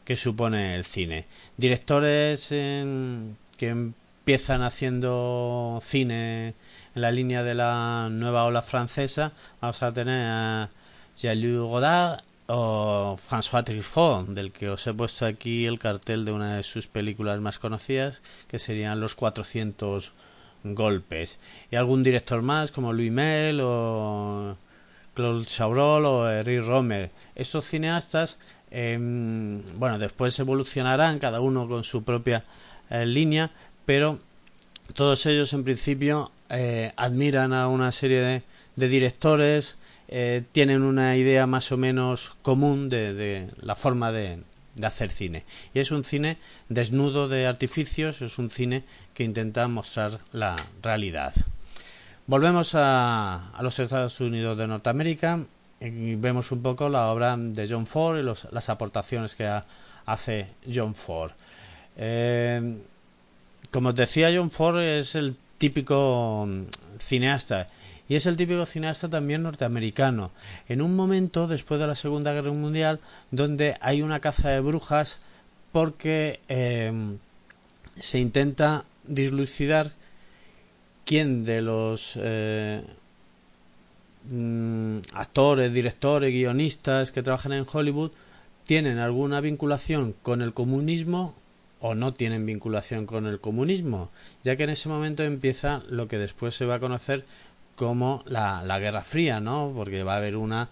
que 0.05 0.17
supone 0.17 0.77
el 0.77 0.85
cine 0.85 1.27
directores 1.57 2.53
en, 2.53 3.37
que 3.57 3.69
empiezan 3.69 4.63
haciendo 4.63 5.81
cine 5.83 6.55
en 6.95 7.03
la 7.03 7.11
línea 7.11 7.43
de 7.43 7.55
la 7.55 8.09
nueva 8.11 8.45
ola 8.45 8.63
francesa 8.63 9.33
vamos 9.61 9.83
a 9.83 9.93
tener 9.93 10.27
a 10.29 10.71
Jean-Luc 11.17 11.69
Godard 11.69 12.21
o 12.53 13.17
François 13.17 13.65
Truffaut, 13.65 14.27
del 14.27 14.51
que 14.51 14.69
os 14.69 14.87
he 14.87 14.93
puesto 14.93 15.25
aquí 15.25 15.67
el 15.67 15.79
cartel 15.79 16.25
de 16.25 16.33
una 16.33 16.57
de 16.57 16.63
sus 16.65 16.89
películas 16.89 17.41
más 17.41 17.59
conocidas, 17.59 18.23
que 18.49 18.59
serían 18.59 19.01
Los 19.01 19.15
400 19.15 20.13
golpes. 20.65 21.39
Y 21.71 21.77
algún 21.77 22.03
director 22.03 22.43
más, 22.43 22.73
como 22.73 22.93
Louis 22.93 23.13
Mel 23.13 23.61
o 23.63 24.57
Claude 25.15 25.47
Chabrol 25.47 26.05
o 26.05 26.29
Eric 26.29 26.65
Romer. 26.65 27.11
Estos 27.37 27.67
cineastas, 27.67 28.39
eh, 28.71 28.99
bueno, 29.77 29.99
después 29.99 30.39
evolucionarán, 30.39 31.19
cada 31.19 31.41
uno 31.41 31.69
con 31.69 31.85
su 31.85 32.03
propia 32.03 32.45
eh, 32.91 33.07
línea, 33.07 33.51
pero 33.87 34.19
todos 34.95 35.25
ellos 35.27 35.53
en 35.53 35.63
principio 35.63 36.33
eh, 36.49 36.91
admiran 36.97 37.53
a 37.53 37.69
una 37.69 37.93
serie 37.93 38.21
de, 38.21 38.43
de 38.75 38.89
directores, 38.89 39.80
eh, 40.13 40.43
tienen 40.51 40.83
una 40.83 41.17
idea 41.17 41.47
más 41.47 41.71
o 41.71 41.77
menos 41.77 42.33
común 42.43 42.89
de, 42.89 43.49
la 43.61 43.77
forma 43.77 44.11
de, 44.11 44.43
hacer 44.83 45.09
cine. 45.09 45.45
Y 45.73 45.79
es 45.79 45.93
un 45.93 46.05
cine 46.05 46.37
desnudo 46.69 47.29
de 47.29 47.47
artificios, 47.47 48.21
es 48.21 48.37
un 48.39 48.51
cine 48.51 48.83
que 49.15 49.23
intenta 49.23 49.69
mostrar 49.69 50.19
la 50.33 50.57
realidad. 50.83 51.33
Volvemos 52.27 52.73
a, 52.75 53.53
los 53.61 53.79
Estados 53.79 54.19
Unidos 54.19 54.59
de 54.59 54.67
Norteamérica 54.67 55.45
y 55.81 56.17
vemos 56.17 56.51
un 56.51 56.61
poco 56.61 56.89
la 56.89 57.07
obra 57.13 57.37
de 57.37 57.69
John 57.69 57.87
Ford 57.87 58.19
y 58.19 58.25
los, 58.25 58.49
las 58.51 58.69
aportaciones 58.69 59.37
que 59.37 59.47
ha, 59.47 59.65
hace 60.07 60.49
John 60.73 60.97
Ford. 60.97 61.31
Eh, 61.97 62.79
como 63.71 63.91
os 63.91 63.95
decía, 63.95 64.33
John 64.35 64.51
Ford 64.51 64.81
es 64.81 65.15
el 65.15 65.37
típico 65.57 66.49
cineasta 66.99 67.69
y 68.11 68.17
es 68.17 68.27
el 68.27 68.37
típico 68.37 68.67
cineasta 68.67 69.09
también 69.09 69.45
norteamericano. 69.45 70.33
En 70.69 70.83
un 70.83 70.97
momento 70.97 71.47
después 71.47 71.81
de 71.81 71.87
la 71.87 71.95
Segunda 71.95 72.33
Guerra 72.33 72.51
Mundial 72.51 72.99
donde 73.31 73.77
hay 73.81 74.03
una 74.03 74.19
caza 74.19 74.51
de 74.51 74.59
brujas 74.59 75.23
porque 75.71 76.41
eh, 76.49 76.93
se 77.95 78.19
intenta 78.19 78.85
dislucidar 79.07 79.93
quién 81.05 81.45
de 81.45 81.63
los 81.63 82.19
eh, 82.21 82.83
mm, 84.29 84.99
actores, 85.13 85.73
directores, 85.73 86.33
guionistas 86.33 87.13
que 87.13 87.23
trabajan 87.23 87.53
en 87.53 87.67
Hollywood 87.73 88.11
tienen 88.65 88.99
alguna 88.99 89.41
vinculación 89.41 90.17
con 90.21 90.43
el 90.43 90.53
comunismo 90.53 91.37
o 91.81 91.95
no 91.95 92.13
tienen 92.13 92.45
vinculación 92.45 93.07
con 93.07 93.27
el 93.27 93.41
comunismo, 93.41 94.11
ya 94.45 94.57
que 94.57 94.65
en 94.65 94.71
ese 94.71 94.89
momento 94.89 95.23
empieza 95.23 95.83
lo 95.89 96.09
que 96.09 96.19
después 96.19 96.55
se 96.55 96.67
va 96.67 96.75
a 96.75 96.81
conocer 96.81 97.25
como 97.81 98.23
la, 98.27 98.63
la 98.63 98.79
Guerra 98.79 99.03
Fría, 99.03 99.41
¿no? 99.41 99.73
Porque 99.75 100.03
va 100.03 100.13
a 100.13 100.17
haber 100.19 100.37
una 100.37 100.69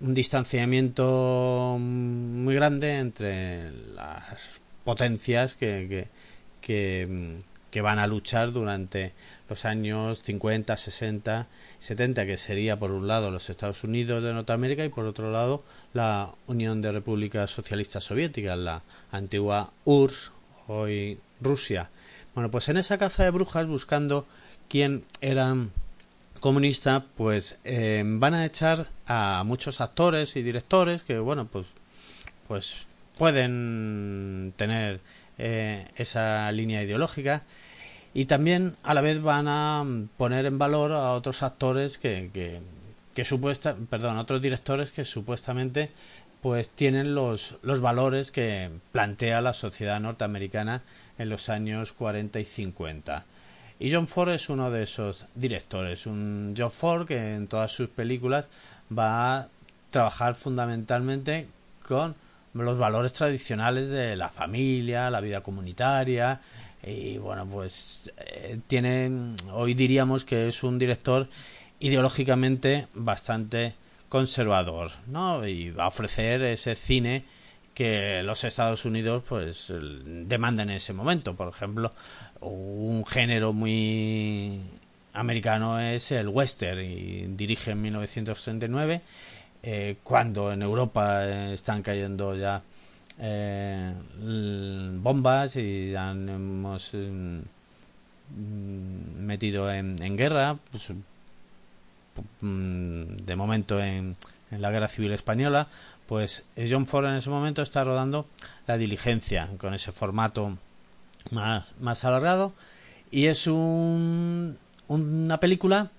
un 0.00 0.14
distanciamiento 0.14 1.76
muy 1.78 2.54
grande 2.54 2.98
entre 2.98 3.70
las 3.94 4.24
potencias 4.82 5.54
que, 5.54 6.08
que, 6.62 7.38
que, 7.70 7.80
van 7.82 7.98
a 7.98 8.06
luchar 8.06 8.52
durante 8.52 9.12
los 9.50 9.66
años 9.66 10.22
50, 10.22 10.74
60, 10.78 11.46
70, 11.78 12.24
que 12.24 12.38
sería 12.38 12.78
por 12.78 12.90
un 12.90 13.06
lado 13.06 13.30
los 13.30 13.50
Estados 13.50 13.84
Unidos 13.84 14.22
de 14.22 14.32
Norteamérica 14.32 14.82
y 14.82 14.88
por 14.88 15.04
otro 15.04 15.30
lado 15.30 15.62
la 15.92 16.32
Unión 16.46 16.80
de 16.80 16.92
Repúblicas 16.92 17.50
Socialistas 17.50 18.04
Soviéticas, 18.04 18.56
la 18.56 18.82
antigua 19.10 19.72
URSS, 19.84 20.32
hoy 20.68 21.20
Rusia. 21.38 21.90
Bueno, 22.34 22.50
pues 22.50 22.70
en 22.70 22.78
esa 22.78 22.96
caza 22.96 23.24
de 23.24 23.30
brujas 23.30 23.66
buscando 23.66 24.26
quién 24.70 25.04
eran 25.20 25.70
comunista, 26.40 27.04
pues 27.16 27.60
eh, 27.64 28.02
van 28.04 28.34
a 28.34 28.44
echar 28.44 28.86
a 29.06 29.42
muchos 29.46 29.80
actores 29.80 30.36
y 30.36 30.42
directores 30.42 31.02
que, 31.02 31.18
bueno, 31.18 31.46
pues, 31.46 31.66
pues 32.48 32.86
pueden 33.18 34.52
tener 34.56 35.00
eh, 35.38 35.86
esa 35.96 36.50
línea 36.52 36.82
ideológica 36.82 37.42
y 38.14 38.24
también 38.26 38.76
a 38.82 38.94
la 38.94 39.00
vez 39.00 39.20
van 39.20 39.46
a 39.48 39.84
poner 40.16 40.46
en 40.46 40.58
valor 40.58 40.92
a 40.92 41.12
otros 41.12 41.42
actores 41.42 41.98
que, 41.98 42.30
que, 42.32 42.60
que 43.14 43.24
supuesta, 43.24 43.76
perdón, 43.90 44.16
otros 44.16 44.40
directores 44.40 44.90
que 44.90 45.04
supuestamente 45.04 45.90
pues 46.40 46.70
tienen 46.70 47.14
los, 47.14 47.58
los 47.62 47.80
valores 47.80 48.30
que 48.30 48.70
plantea 48.92 49.40
la 49.40 49.52
sociedad 49.52 50.00
norteamericana 50.00 50.82
en 51.18 51.28
los 51.28 51.48
años 51.48 51.92
40 51.92 52.38
y 52.40 52.44
50. 52.44 53.24
Y 53.78 53.92
John 53.92 54.08
Ford 54.08 54.30
es 54.30 54.48
uno 54.48 54.70
de 54.70 54.84
esos 54.84 55.26
directores, 55.34 56.06
un 56.06 56.54
John 56.56 56.70
Ford 56.70 57.06
que 57.06 57.34
en 57.34 57.46
todas 57.46 57.70
sus 57.72 57.88
películas 57.88 58.46
va 58.96 59.38
a 59.38 59.48
trabajar 59.90 60.34
fundamentalmente 60.34 61.46
con 61.86 62.14
los 62.54 62.78
valores 62.78 63.12
tradicionales 63.12 63.88
de 63.88 64.16
la 64.16 64.30
familia, 64.30 65.10
la 65.10 65.20
vida 65.20 65.42
comunitaria 65.42 66.40
y 66.82 67.18
bueno, 67.18 67.46
pues 67.46 68.10
eh, 68.16 68.58
tiene 68.66 69.34
hoy 69.52 69.74
diríamos 69.74 70.24
que 70.24 70.48
es 70.48 70.62
un 70.62 70.78
director 70.78 71.28
ideológicamente 71.78 72.88
bastante 72.94 73.74
conservador, 74.08 74.92
¿no? 75.08 75.46
Y 75.46 75.70
va 75.70 75.84
a 75.84 75.88
ofrecer 75.88 76.42
ese 76.44 76.74
cine 76.76 77.24
que 77.76 78.22
los 78.22 78.42
Estados 78.44 78.86
Unidos 78.86 79.22
pues 79.28 79.70
demandan 79.70 80.70
en 80.70 80.76
ese 80.76 80.94
momento, 80.94 81.34
por 81.34 81.48
ejemplo, 81.48 81.92
un 82.40 83.04
género 83.04 83.52
muy 83.52 84.62
americano 85.12 85.78
es 85.78 86.10
el 86.10 86.28
western 86.28 86.80
y 86.80 87.26
dirige 87.26 87.72
en 87.72 87.82
1939 87.82 89.02
eh, 89.62 89.96
cuando 90.02 90.50
en 90.52 90.62
Europa 90.62 91.52
están 91.52 91.82
cayendo 91.82 92.34
ya 92.34 92.62
eh, 93.18 93.92
bombas 95.02 95.56
y 95.56 95.90
ya 95.90 96.12
hemos 96.12 96.94
mm, 96.94 97.40
metido 99.18 99.70
en, 99.70 100.00
en 100.02 100.16
guerra 100.16 100.56
pues, 100.70 100.94
mm, 102.40 103.16
de 103.16 103.36
momento 103.36 103.78
en, 103.82 104.14
en, 104.50 104.62
la 104.62 104.70
guerra 104.70 104.88
civil 104.88 105.12
española 105.12 105.68
pues 106.06 106.44
John 106.56 106.86
Ford 106.86 107.06
en 107.06 107.14
ese 107.14 107.30
momento 107.30 107.62
está 107.62 107.84
rodando 107.84 108.26
la 108.66 108.78
diligencia 108.78 109.48
con 109.58 109.74
ese 109.74 109.92
formato 109.92 110.56
más, 111.30 111.74
más 111.80 112.04
alargado 112.04 112.54
y 113.10 113.26
es 113.26 113.46
un, 113.46 114.58
una 114.88 115.40
película 115.40 115.90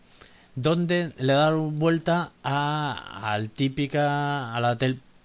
donde 0.55 1.13
le 1.17 1.33
da 1.33 1.51
vuelta 1.51 2.31
a, 2.43 3.39
típica, 3.55 4.55
a 4.55 4.59
la 4.59 4.77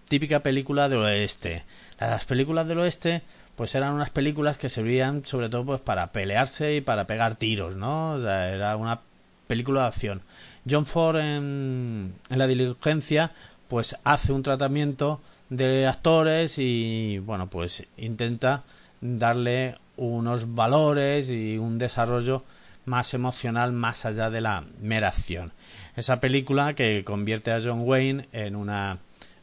típica 0.08 0.40
película 0.40 0.88
del 0.88 0.98
oeste. 0.98 1.64
Las 1.98 2.24
películas 2.24 2.68
del 2.68 2.80
oeste 2.80 3.22
pues 3.56 3.74
eran 3.74 3.94
unas 3.94 4.10
películas 4.10 4.58
que 4.58 4.68
servían 4.68 5.24
sobre 5.24 5.48
todo 5.48 5.64
pues 5.64 5.80
para 5.80 6.12
pelearse 6.12 6.76
y 6.76 6.80
para 6.80 7.06
pegar 7.06 7.36
tiros, 7.36 7.76
¿no? 7.76 8.12
O 8.12 8.20
sea, 8.20 8.52
era 8.52 8.76
una 8.76 9.00
película 9.46 9.82
de 9.82 9.86
acción. 9.88 10.22
John 10.68 10.86
Ford 10.86 11.16
en, 11.16 12.14
en 12.30 12.38
la 12.38 12.46
diligencia 12.46 13.32
pues 13.73 13.97
hace 14.05 14.35
un 14.35 14.43
tratamiento 14.43 15.23
de 15.49 15.87
actores 15.87 16.59
y 16.59 17.21
bueno 17.21 17.49
pues 17.49 17.87
intenta 17.97 18.64
darle 19.00 19.79
unos 19.97 20.55
valores 20.55 21.31
y 21.31 21.57
un 21.57 21.79
desarrollo 21.79 22.45
más 22.85 23.14
emocional 23.14 23.73
más 23.73 24.05
allá 24.05 24.29
de 24.29 24.43
la 24.43 24.67
mera 24.83 25.09
acción. 25.09 25.55
Esa 25.97 26.21
película 26.21 26.75
que 26.75 27.02
convierte 27.02 27.50
a 27.50 27.62
John 27.62 27.88
Wayne 27.88 28.29
en 28.33 28.57
una 28.57 28.99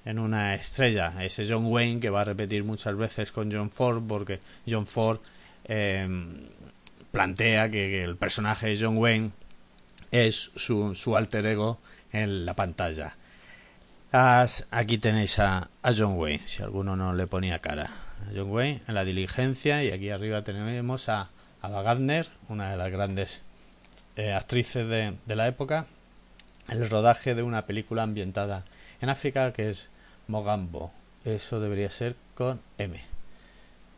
en 0.05 0.19
una 0.19 0.53
estrella, 0.53 1.11
ese 1.23 1.47
John 1.49 1.65
Wayne 1.65 1.99
que 1.99 2.11
va 2.11 2.21
a 2.21 2.25
repetir 2.25 2.63
muchas 2.63 2.95
veces 2.95 3.31
con 3.31 3.51
John 3.51 3.71
Ford, 3.71 4.03
porque 4.07 4.39
John 4.69 4.85
Ford 4.85 5.21
eh, 5.65 6.07
plantea 7.11 7.71
que, 7.71 7.89
que, 7.89 8.03
el 8.03 8.15
personaje 8.15 8.67
de 8.67 8.77
John 8.79 8.97
Wayne 8.99 9.31
es 10.11 10.35
su, 10.35 10.93
su 10.93 11.17
alter 11.17 11.47
ego 11.47 11.79
en 12.11 12.45
la 12.45 12.55
pantalla. 12.55 13.15
Aquí 14.11 14.97
tenéis 14.97 15.37
a, 15.37 15.69
a, 15.83 15.93
John 15.95 16.17
Wayne, 16.17 16.47
si 16.47 16.63
alguno 16.63 16.95
no 16.95 17.13
le 17.13 17.27
ponía 17.27 17.59
cara. 17.59 17.91
A 18.27 18.31
John 18.35 18.49
Wayne 18.49 18.81
en 18.87 18.95
la 18.95 19.05
diligencia 19.05 19.83
y 19.83 19.91
aquí 19.91 20.09
arriba 20.09 20.43
tenemos 20.43 21.09
a 21.09 21.29
Ava 21.61 21.83
Gardner, 21.83 22.27
una 22.47 22.71
de 22.71 22.77
las 22.77 22.91
grandes 22.91 23.41
eh, 24.15 24.33
actrices 24.33 24.87
de, 24.87 25.35
la 25.35 25.47
época, 25.47 25.85
el 26.69 26.89
rodaje 26.89 27.35
de 27.35 27.43
una 27.43 27.67
película 27.67 28.01
ambientada 28.01 28.65
en 28.99 29.09
África 29.09 29.53
que 29.53 29.69
es 29.69 29.89
Mogambo. 30.27 30.91
Eso 31.23 31.59
debería 31.59 31.91
ser 31.91 32.15
con 32.33 32.59
M. 32.79 32.99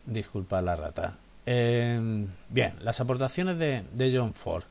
Disculpa 0.06 0.62
la 0.62 0.75
rata. 0.75 1.20
Eh, 1.46 2.27
bien, 2.50 2.74
las 2.82 3.00
aportaciones 3.00 3.58
de, 3.58 3.86
de 3.94 4.18
John 4.18 4.34
Ford. 4.34 4.65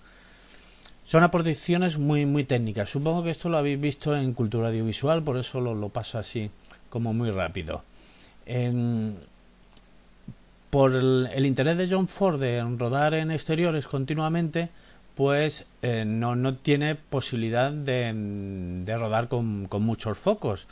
Son 1.05 1.23
aportaciones 1.23 1.99
muy, 1.99 2.27
muy 2.27 2.45
técnicas. 2.45 2.91
Supongo 2.91 3.25
que 3.25 3.31
esto 3.31 3.49
lo 3.49 3.57
habéis 3.57 3.81
visto 3.81 4.17
en 4.17 4.33
cultura 4.33 4.69
audiovisual, 4.69 5.23
por 5.23 5.37
eso 5.37 5.61
lo, 5.61 5.75
lo 5.75 5.89
paso 5.89 6.19
así 6.19 6.51
como 6.89 7.13
muy 7.13 7.31
rápido. 7.31 7.85
En, 8.47 9.17
por 10.71 10.95
el, 10.95 11.47
interés 11.47 11.77
de 11.77 11.89
John 11.89 12.09
Ford 12.09 12.41
de 12.41 12.63
rodar 12.79 13.15
en 13.15 13.31
exteriores 13.31 13.87
continuamente, 13.87 14.71
pues 15.17 15.67
eh, 15.83 16.05
no, 16.07 16.37
no, 16.37 16.57
tiene 16.57 16.95
posibilidad 16.95 17.73
de, 17.73 18.13
de 18.15 18.97
rodar 18.97 19.29
con, 19.29 19.67
con, 19.67 19.83
muchos 19.83 20.19
focos. 20.19 20.69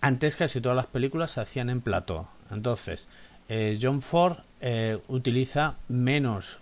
Antes 0.00 0.36
casi 0.36 0.60
todas 0.60 0.76
las 0.76 0.86
películas 0.86 1.32
se 1.32 1.42
hacían 1.42 1.68
en 1.70 1.82
plató. 1.82 2.30
Entonces, 2.50 3.08
eh, 3.48 3.78
John 3.80 4.00
Ford 4.00 4.38
eh, 4.60 4.98
utiliza 5.08 5.76
menos 5.88 6.58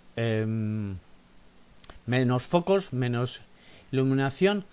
menos 2.11 2.43
focos, 2.43 2.91
menos 2.91 3.41
iluminación. 3.93 4.65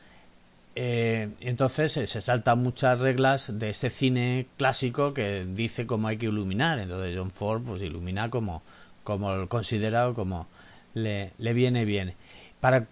Eh, 0.74 1.30
entonces 1.40 1.96
eh, 1.96 2.06
se 2.08 2.20
saltan 2.20 2.62
muchas 2.62 2.98
reglas 2.98 3.58
de 3.60 3.70
ese 3.70 3.90
cine 3.90 4.46
clásico 4.56 5.14
que 5.14 5.44
dice 5.44 5.86
cómo 5.86 6.08
hay 6.08 6.16
que 6.16 6.26
iluminar. 6.26 6.80
Entonces 6.80 7.16
John 7.16 7.30
Ford 7.30 7.62
pues 7.62 7.80
ilumina 7.82 8.28
como, 8.28 8.62
como 9.04 9.48
considerado 9.48 10.14
como 10.14 10.48
le, 10.94 11.30
le 11.38 11.52
viene 11.52 11.84
bien. 11.84 12.14
Para, 12.60 12.88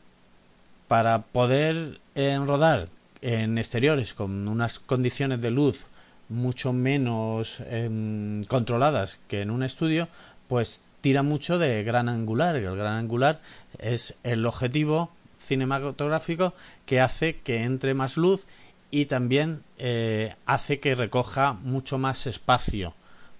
para 0.86 1.22
poder 1.22 2.00
eh, 2.14 2.38
rodar 2.38 2.88
en 3.22 3.58
exteriores 3.58 4.14
con 4.14 4.46
unas 4.46 4.78
condiciones 4.78 5.40
de 5.40 5.50
luz 5.50 5.86
mucho 6.28 6.72
menos 6.72 7.60
eh, 7.66 8.40
controladas 8.48 9.18
que 9.28 9.42
en 9.42 9.50
un 9.50 9.62
estudio, 9.64 10.08
pues 10.48 10.80
tira 11.06 11.22
mucho 11.22 11.60
de 11.60 11.84
gran 11.84 12.08
angular. 12.08 12.56
El 12.56 12.76
gran 12.76 12.94
angular 12.94 13.40
es 13.78 14.18
el 14.24 14.44
objetivo 14.44 15.12
cinematográfico 15.38 16.52
que 16.84 17.00
hace 17.00 17.36
que 17.36 17.62
entre 17.62 17.94
más 17.94 18.16
luz 18.16 18.44
y 18.90 19.06
también 19.06 19.62
eh, 19.78 20.34
hace 20.46 20.80
que 20.80 20.96
recoja 20.96 21.52
mucho 21.52 21.96
más 21.96 22.26
espacio, 22.26 22.92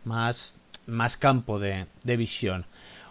más, 0.04 0.60
más 0.86 1.16
campo 1.16 1.58
de, 1.58 1.86
de, 2.04 2.16
visión. 2.16 2.66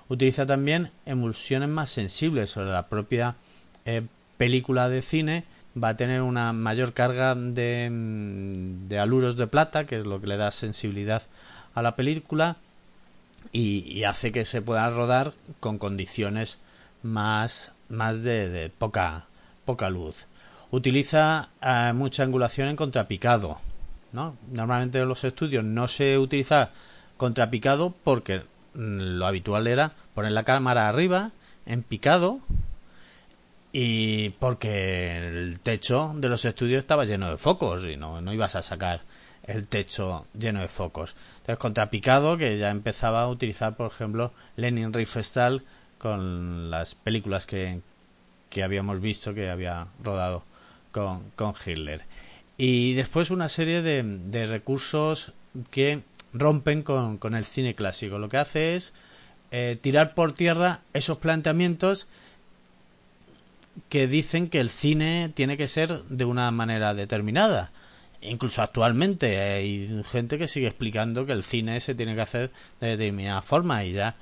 Utiliza 0.08 0.46
también 0.46 0.90
emulsiones 1.06 1.68
más 1.68 1.90
sensibles 1.90 2.50
sobre 2.50 2.70
la 2.70 2.88
propia 2.88 3.36
eh, 3.84 4.04
película 4.38 4.88
de 4.88 5.02
cine. 5.02 5.44
Va 5.78 5.90
a 5.90 5.98
tener 5.98 6.22
una 6.22 6.54
mayor 6.54 6.94
carga 6.94 7.36
de, 7.36 7.90
de 8.88 9.00
aluros 9.00 9.36
de 9.36 9.48
plata, 9.48 9.86
que 9.86 10.00
es 10.00 10.06
lo 10.06 10.22
que 10.22 10.28
le 10.28 10.38
da 10.38 10.50
sensibilidad 10.52 11.24
a 11.74 11.82
la 11.82 11.98
película 11.98 12.56
y, 13.52 14.04
hace 14.04 14.32
que 14.32 14.46
se 14.46 14.62
pueda 14.62 14.90
rodar 14.90 15.34
con 15.60 15.78
condiciones 15.78 16.60
más, 17.04 17.74
más 17.90 18.24
de, 18.24 18.50
de 18.50 18.70
poca, 18.70 19.28
poca 19.66 19.90
luz. 19.90 20.28
Utiliza 20.72 21.50
eh, 21.62 21.94
mucha 21.94 22.24
angulación 22.24 22.68
en 22.70 22.75
contrapicado. 22.75 23.60
¿no? 24.12 24.38
Normalmente 24.51 25.00
en 25.00 25.08
los 25.08 25.24
estudios 25.24 25.64
no 25.64 25.88
se 25.88 26.18
utiliza 26.18 26.72
contrapicado 27.18 27.94
porque 28.03 28.40
mm, 28.74 29.18
lo 29.18 29.25
habitual 29.25 29.68
era 29.68 29.94
poner 30.14 30.31
la 30.31 30.44
cámara 30.44 30.88
arriba, 30.88 31.31
en 31.66 31.84
picado, 31.84 32.40
y 33.72 34.29
porque 34.40 35.18
el 35.18 35.60
techo 35.60 36.14
de 36.16 36.29
los 36.29 36.46
estudios 36.46 36.79
estaba 36.79 37.03
lleno 37.03 37.29
de 37.29 37.38
focos 37.38 37.84
y 37.84 37.98
no, 37.98 38.22
no 38.22 38.34
ibas 38.34 38.55
a 38.55 38.62
sacar 38.62 39.01
el 39.48 39.68
techo 39.68 40.25
lleno 40.38 40.62
de 40.62 40.68
focos. 40.68 41.16
Entonces, 41.38 41.58
contrapicado, 41.58 42.38
que 42.38 42.58
ya 42.58 42.72
empezaba 42.72 43.22
a 43.22 43.29
utilizar, 43.29 43.75
por 43.75 43.92
ejemplo, 43.92 44.34
Lenin 44.55 44.94
Riefenstahl 44.94 45.64
con 45.98 46.70
las 46.70 46.96
películas 46.96 47.46
que, 47.46 47.81
que 48.50 48.64
habíamos 48.64 49.00
visto 49.00 49.34
que 49.34 49.50
había 49.50 49.88
rodado 50.03 50.44
con, 50.92 51.29
con 51.36 51.53
Hitler. 51.64 52.03
Y 52.58 52.94
después 52.94 53.31
una 53.31 53.50
serie 53.50 53.81
de, 53.81 54.03
de 54.03 54.46
recursos 54.46 55.34
que 55.72 56.03
rompen 56.34 56.84
con, 56.84 57.18
con, 57.18 57.36
el 57.36 57.46
cine 57.46 57.75
clásico. 57.75 58.18
Lo 58.18 58.29
que 58.29 58.38
hace 58.38 58.75
es 58.75 58.94
eh, 59.51 59.77
tirar 59.79 60.14
por 60.16 60.34
tierra 60.34 60.81
esos 60.94 61.18
planteamientos 61.18 62.08
que 63.90 64.08
dicen 64.08 64.50
que 64.50 64.60
el 64.60 64.70
cine 64.70 65.31
tiene 65.34 65.58
que 65.58 65.68
ser 65.68 66.03
de 66.03 66.25
una 66.25 66.50
manera 66.51 66.94
determinada 66.94 67.72
incluso 68.29 68.61
actualmente 68.61 69.40
hay 69.40 70.03
gente 70.05 70.38
que 70.38 70.48
sigue 70.48 70.68
explicando 70.68 71.25
que 71.25 71.33
el 71.33 71.44
cine 71.44 71.79
se 71.79 71.96
tiene 71.96 72.16
que 72.16 72.22
hacer 72.22 72.51
de 72.79 72.98
determinada 72.98 73.42
forma 73.42 73.83
y 73.83 73.94
ya 73.94 74.16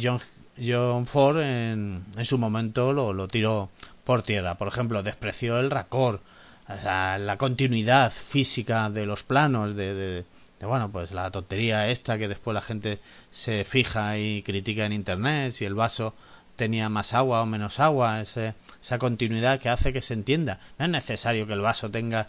John, 0.00 0.20
John 0.56 1.06
Ford 1.06 1.40
en, 1.40 2.04
en 2.16 2.24
su 2.24 2.38
momento 2.38 2.92
lo, 2.92 3.12
lo, 3.12 3.28
tiró 3.28 3.70
por 4.04 4.22
tierra. 4.22 4.56
Por 4.56 4.68
ejemplo, 4.68 5.02
despreció 5.02 5.60
el 5.60 5.70
raccord, 5.70 6.20
o 6.68 6.76
sea, 6.76 7.18
la 7.18 7.36
continuidad 7.38 8.12
física 8.12 8.90
de 8.90 9.06
los 9.06 9.22
planos, 9.22 9.74
de, 9.76 9.94
de, 9.94 10.24
de, 10.60 10.66
bueno, 10.66 10.90
pues 10.90 11.12
la 11.12 11.30
tontería 11.30 11.88
esta 11.88 12.18
que 12.18 12.28
después 12.28 12.54
la 12.54 12.60
gente 12.60 13.00
se 13.30 13.64
fija 13.64 14.18
y 14.18 14.42
critica 14.42 14.84
en 14.84 14.92
internet, 14.92 15.52
si 15.52 15.64
el 15.64 15.74
vaso 15.74 16.14
tenía 16.56 16.88
más 16.88 17.14
agua 17.14 17.40
o 17.40 17.46
menos 17.46 17.78
agua, 17.78 18.20
ese, 18.20 18.54
esa 18.82 18.98
continuidad 18.98 19.60
que 19.60 19.68
hace 19.68 19.92
que 19.92 20.02
se 20.02 20.14
entienda. 20.14 20.58
No 20.78 20.86
es 20.86 20.90
necesario 20.90 21.46
que 21.46 21.52
el 21.52 21.60
vaso 21.60 21.90
tenga 21.90 22.28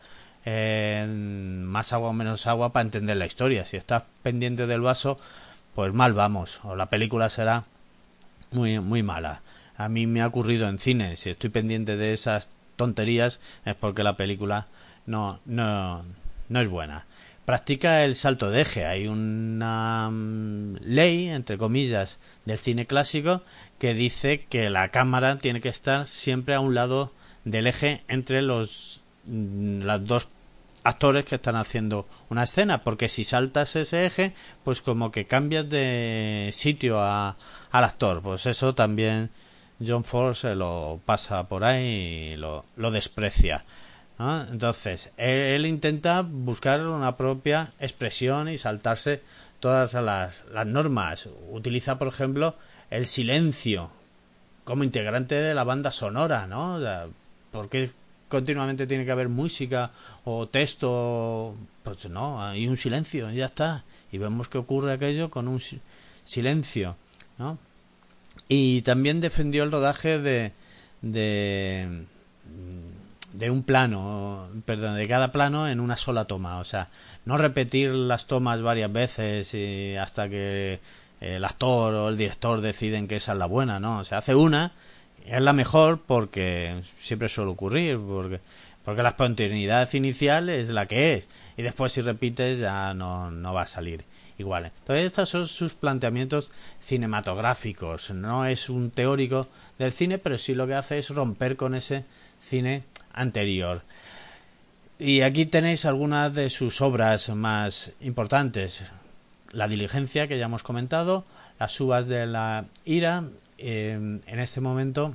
más 1.08 1.94
agua 1.94 2.10
o 2.10 2.14
menos 2.14 2.48
agua 2.48 2.72
para 2.74 2.86
entender 2.86 3.18
la 3.18 3.26
historia. 3.26 3.66
Si 3.66 3.78
estás 3.78 4.04
pendiente 4.24 4.68
del 4.68 4.82
vaso, 4.82 5.18
pues 5.76 5.94
mal 5.94 6.14
vamos, 6.14 6.60
o 6.64 6.76
la 6.76 6.90
película 6.90 7.30
será 7.30 7.66
muy, 8.52 8.80
muy 8.80 9.04
mala. 9.04 9.42
A 9.76 9.90
mí 9.90 10.08
me 10.08 10.22
ha 10.22 10.28
ocurrido 10.28 10.68
en 10.68 10.80
cine, 10.80 11.16
si 11.16 11.30
estoy 11.30 11.50
pendiente 11.50 11.98
de 11.98 12.14
esas 12.14 12.50
tonterías 12.76 13.40
es 13.66 13.76
porque 13.76 14.04
la 14.04 14.18
película 14.18 14.68
no, 15.06 15.40
no, 15.46 16.04
no 16.50 16.62
es 16.62 16.70
buena. 16.70 17.06
Practica 17.46 18.04
el 18.04 18.16
salto 18.16 18.52
de 18.52 18.62
eje. 18.62 18.86
Hay 18.86 19.08
una 19.08 20.10
mm, 20.12 20.78
ley, 20.82 21.30
entre 21.30 21.58
comillas, 21.58 22.20
del 22.46 22.60
cine 22.60 22.86
clásico 22.86 23.42
que 23.80 23.94
dice 23.94 24.46
que 24.50 24.70
la 24.70 24.90
cámara 24.90 25.38
tiene 25.38 25.62
que 25.62 25.70
estar 25.70 26.08
siempre 26.08 26.56
a 26.56 26.60
un 26.60 26.76
lado 26.76 27.12
del 27.46 27.68
eje 27.68 28.04
entre 28.08 28.42
los 28.42 29.02
Mm, 29.30 29.82
las 29.84 30.06
dos 30.06 30.28
actores 30.89 31.25
que 31.25 31.36
están 31.36 31.56
haciendo 31.56 32.08
una 32.30 32.43
escena 32.43 32.84
porque 32.84 33.08
si 33.08 33.23
saltas 33.23 33.75
ese 33.75 34.06
eje 34.06 34.34
pues 34.63 34.82
como 34.82 35.12
que 35.12 35.28
cambias 35.28 35.69
de 35.69 36.49
sitio 36.54 36.99
a, 37.02 37.38
al 37.71 37.84
actor. 37.84 38.21
Pues 38.21 38.45
eso 38.45 38.75
también 38.75 39.30
John 39.86 40.04
Ford 40.04 40.36
se 40.36 40.56
lo 40.56 40.99
pasa 41.06 41.47
por 41.47 41.63
ahí 41.63 42.34
y 42.34 42.36
lo, 42.36 42.65
lo 42.75 42.91
desprecia 42.91 43.63
entonces 44.19 45.13
él, 45.15 45.65
intenta 45.65 46.21
buscar 46.21 46.82
una 46.82 47.15
propia 47.15 47.71
expresión 47.80 48.49
y 48.49 48.58
saltarse 48.58 49.21
todas 49.62 49.93
las, 49.93 50.43
las 50.52 50.65
normas. 50.65 51.30
Utiliza 51.49 51.97
por 51.97 52.10
ejemplo 52.10 52.56
el 52.89 53.08
silencio 53.08 53.91
como 54.65 54.84
integrante 54.84 55.36
de 55.36 55.54
la 55.54 55.63
banda 55.63 55.91
sonora 55.91 56.47
¿no? 56.47 56.80
Porque 57.52 57.91
continuamente 58.30 58.88
tiene 58.88 59.04
que 59.04 59.12
haber 59.12 59.28
música 59.28 59.92
o 60.24 60.48
texto, 60.48 61.56
pues 61.84 62.10
no, 62.10 62.42
hay 62.42 62.68
un 62.68 62.78
silencio, 62.78 63.30
ya 63.32 63.46
está. 63.46 63.84
Y 64.12 64.18
vemos 64.18 64.48
que 64.48 64.58
ocurre 64.58 64.94
aquello 64.94 65.30
con 65.30 65.48
un 65.48 65.60
silencio, 66.24 66.96
¿no? 67.38 67.58
Y 68.48 68.82
también 68.84 69.20
defendió 69.20 69.63
el 69.63 69.72
rodaje 69.72 70.20
de, 70.20 70.54
de, 71.02 72.06
un 73.50 73.63
plano, 73.63 74.48
perdón, 74.65 74.96
de 74.96 75.08
cada 75.08 75.32
plano 75.32 75.68
en 75.68 75.80
una 75.80 75.98
sola 75.98 76.26
toma. 76.26 76.60
O 76.60 76.63
sea, 76.63 76.89
no 77.26 77.38
repetir 77.38 77.92
las 77.92 78.26
tomas 78.26 78.62
varias 78.62 78.92
veces 78.92 79.54
y 79.54 79.96
hasta 79.98 80.30
que 80.30 80.80
el 81.20 81.44
actor 81.44 81.94
o 81.94 82.10
el 82.10 82.18
director 82.18 82.62
deciden 82.62 83.08
que 83.08 83.18
esa 83.18 83.34
es 83.34 83.38
la 83.38 83.46
buena, 83.46 83.80
¿no? 83.80 84.00
O 84.00 84.04
sea, 84.04 84.20
hace 84.20 84.36
una 84.36 84.72
es 85.30 85.42
la 85.42 85.54
mejor 85.54 86.02
porque 86.06 86.82
siempre 86.98 87.30
suele 87.30 87.52
ocurrir, 87.52 87.98
porque 87.98 88.39
Porque 88.84 89.04
la 89.04 89.10
espontaneidad 89.10 89.94
inicial 89.94 90.50
es 90.50 90.70
la 90.70 90.88
que 90.88 91.13
es. 91.13 91.30
Y 91.58 91.62
después 91.62 91.92
si 91.92 92.02
repites 92.02 92.60
ya 92.60 92.94
no, 92.94 93.30
no 93.30 93.54
va 93.54 93.63
a 93.63 93.68
salir 93.68 94.04
igual. 94.38 94.65
Entonces 94.65 95.06
estos 95.06 95.30
son 95.30 95.48
sus 95.48 95.74
planteamientos 95.76 96.50
cinematográficos. 96.80 98.12
No 98.12 98.46
es 98.46 98.70
un 98.70 98.89
teórico 98.89 99.48
del 99.78 99.92
cine, 99.92 100.18
pero 100.18 100.38
sí 100.38 100.56
lo 100.56 100.65
que 100.65 100.74
hace 100.74 100.98
es 100.98 101.10
romper 101.10 101.56
con 101.56 101.76
ese 101.76 102.06
cine 102.39 102.84
anterior. 103.13 103.84
Y 104.98 105.22
aquí 105.22 105.46
tenéis 105.46 105.86
algunas 105.86 106.34
de 106.34 106.50
sus 106.50 106.82
obras 106.82 107.30
más 107.30 107.94
importantes. 108.02 108.86
La 109.52 109.68
diligencia, 109.68 110.28
que 110.28 110.38
ya 110.39 110.46
hemos 110.46 110.63
comentado, 110.63 111.26
las 111.60 111.80
uvas 111.80 112.08
de 112.08 112.26
la 112.26 112.65
ira. 112.86 113.24
Eh, 113.58 113.91
en 114.26 114.39
este 114.39 114.62
momento 114.62 115.13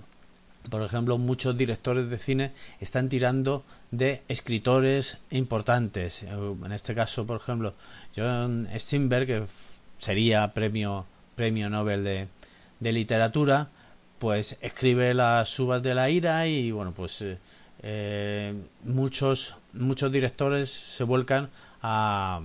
por 0.70 0.82
ejemplo, 0.82 1.18
muchos 1.18 1.56
directores 1.56 2.08
de 2.08 2.18
cine 2.18 2.52
están 2.80 3.08
tirando 3.08 3.64
de 3.90 4.22
escritores 4.28 5.18
importantes. 5.30 6.22
En 6.22 6.72
este 6.72 6.94
caso, 6.94 7.26
por 7.26 7.36
ejemplo, 7.36 7.74
John 8.16 8.68
Steinberg, 8.74 9.26
que 9.26 9.44
sería 9.98 10.54
premio, 10.54 11.06
premio 11.34 11.68
Nobel 11.68 12.02
de, 12.02 12.28
de 12.80 12.92
literatura, 12.92 13.68
pues 14.18 14.56
escribe 14.62 15.12
las 15.12 15.58
uvas 15.58 15.82
de 15.82 15.94
la 15.94 16.08
ira 16.08 16.46
y 16.46 16.70
bueno, 16.70 16.92
pues 16.92 17.20
eh, 17.20 17.38
eh, 17.82 18.54
muchos, 18.84 19.56
muchos 19.74 20.10
directores 20.10 20.70
se 20.70 21.04
vuelcan 21.04 21.50
a, 21.82 22.40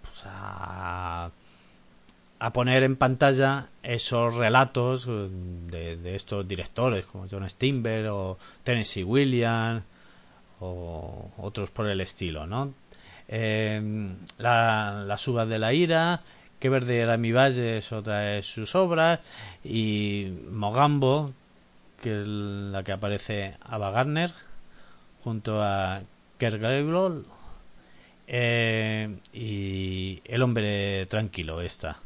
pues 0.00 0.22
a 0.24 1.30
a 2.40 2.52
poner 2.52 2.82
en 2.82 2.96
pantalla 2.96 3.68
esos 3.82 4.36
relatos 4.36 5.06
eh, 5.08 5.28
de, 6.00 6.14
estos 6.14 6.46
directores 6.46 7.06
como 7.06 7.26
John 7.30 7.48
Steinberg 7.48 8.12
o 8.12 8.38
Tennessee 8.62 9.04
Williams 9.04 9.84
o 10.60 11.30
otros 11.38 11.70
por 11.70 11.88
el 11.88 12.00
estilo, 12.00 12.46
¿no? 12.46 12.74
Eh, 13.28 13.80
la, 14.38 15.04
las 15.06 15.28
uvas 15.28 15.48
de 15.48 15.58
la 15.58 15.72
ira, 15.72 16.22
Que 16.58 16.70
verde 16.70 16.98
era 16.98 17.18
mi 17.18 17.30
valle 17.32 17.78
es 17.78 17.92
otra 17.92 18.18
de 18.20 18.42
sus 18.42 18.74
obras 18.74 19.20
y 19.62 20.32
Mogambo, 20.50 21.32
que 22.02 22.22
es 22.22 22.26
la 22.26 22.82
que 22.82 22.92
aparece 22.92 23.56
Ava 23.62 23.90
Gardner 23.90 24.32
junto 25.22 25.62
a 25.62 26.00
Kerr 26.38 26.58
eh, 28.30 29.18
y 29.32 30.20
El 30.24 30.42
hombre 30.42 31.06
tranquilo 31.06 31.60
esta 31.60 31.98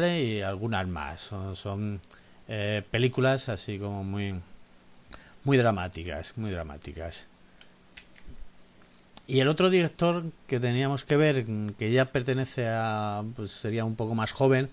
Y 0.00 0.40
algunas 0.40 0.88
más. 0.88 1.30
Son, 1.54 2.00
eh, 2.48 2.82
películas 2.90 3.50
así 3.50 3.78
como 3.78 4.02
muy, 4.02 4.34
muy 5.44 5.56
dramáticas, 5.58 6.36
muy 6.38 6.50
dramáticas. 6.50 7.26
Y 9.26 9.40
el 9.40 9.48
otro 9.48 9.68
director 9.68 10.24
que 10.46 10.58
teníamos 10.58 11.04
que 11.04 11.16
ver, 11.16 11.44
que 11.78 11.92
ya 11.92 12.06
pertenece 12.06 12.66
a, 12.68 13.22
pues 13.36 13.52
sería 13.52 13.84
un 13.84 13.94
poco 13.94 14.14
más 14.14 14.32
joven, 14.32 14.70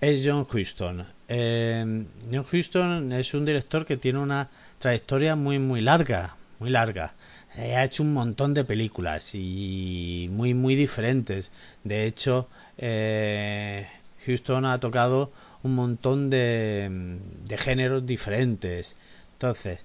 es 0.00 0.22
John 0.24 0.46
Huston. 0.50 1.04
Eh, 1.26 2.04
John 2.32 2.46
Huston 2.52 3.12
es 3.12 3.34
un 3.34 3.44
director 3.44 3.84
que 3.86 3.96
tiene 3.96 4.20
una 4.20 4.50
trayectoria 4.78 5.34
muy, 5.34 5.58
muy 5.58 5.80
larga, 5.80 6.36
muy 6.60 6.70
larga. 6.70 7.14
Eh, 7.56 7.74
ha 7.74 7.84
hecho 7.84 8.04
un 8.04 8.12
montón 8.12 8.54
de 8.54 8.64
películas 8.64 9.34
y 9.34 10.28
muy, 10.32 10.54
muy 10.54 10.76
diferentes. 10.76 11.50
De 11.82 12.06
hecho, 12.06 12.48
eh, 12.76 13.88
Houston 14.26 14.64
ha 14.64 14.78
tocado 14.80 15.32
un 15.62 15.74
montón 15.74 16.30
de, 16.30 17.18
géneros 17.56 18.06
diferentes. 18.06 18.96
Entonces, 19.32 19.80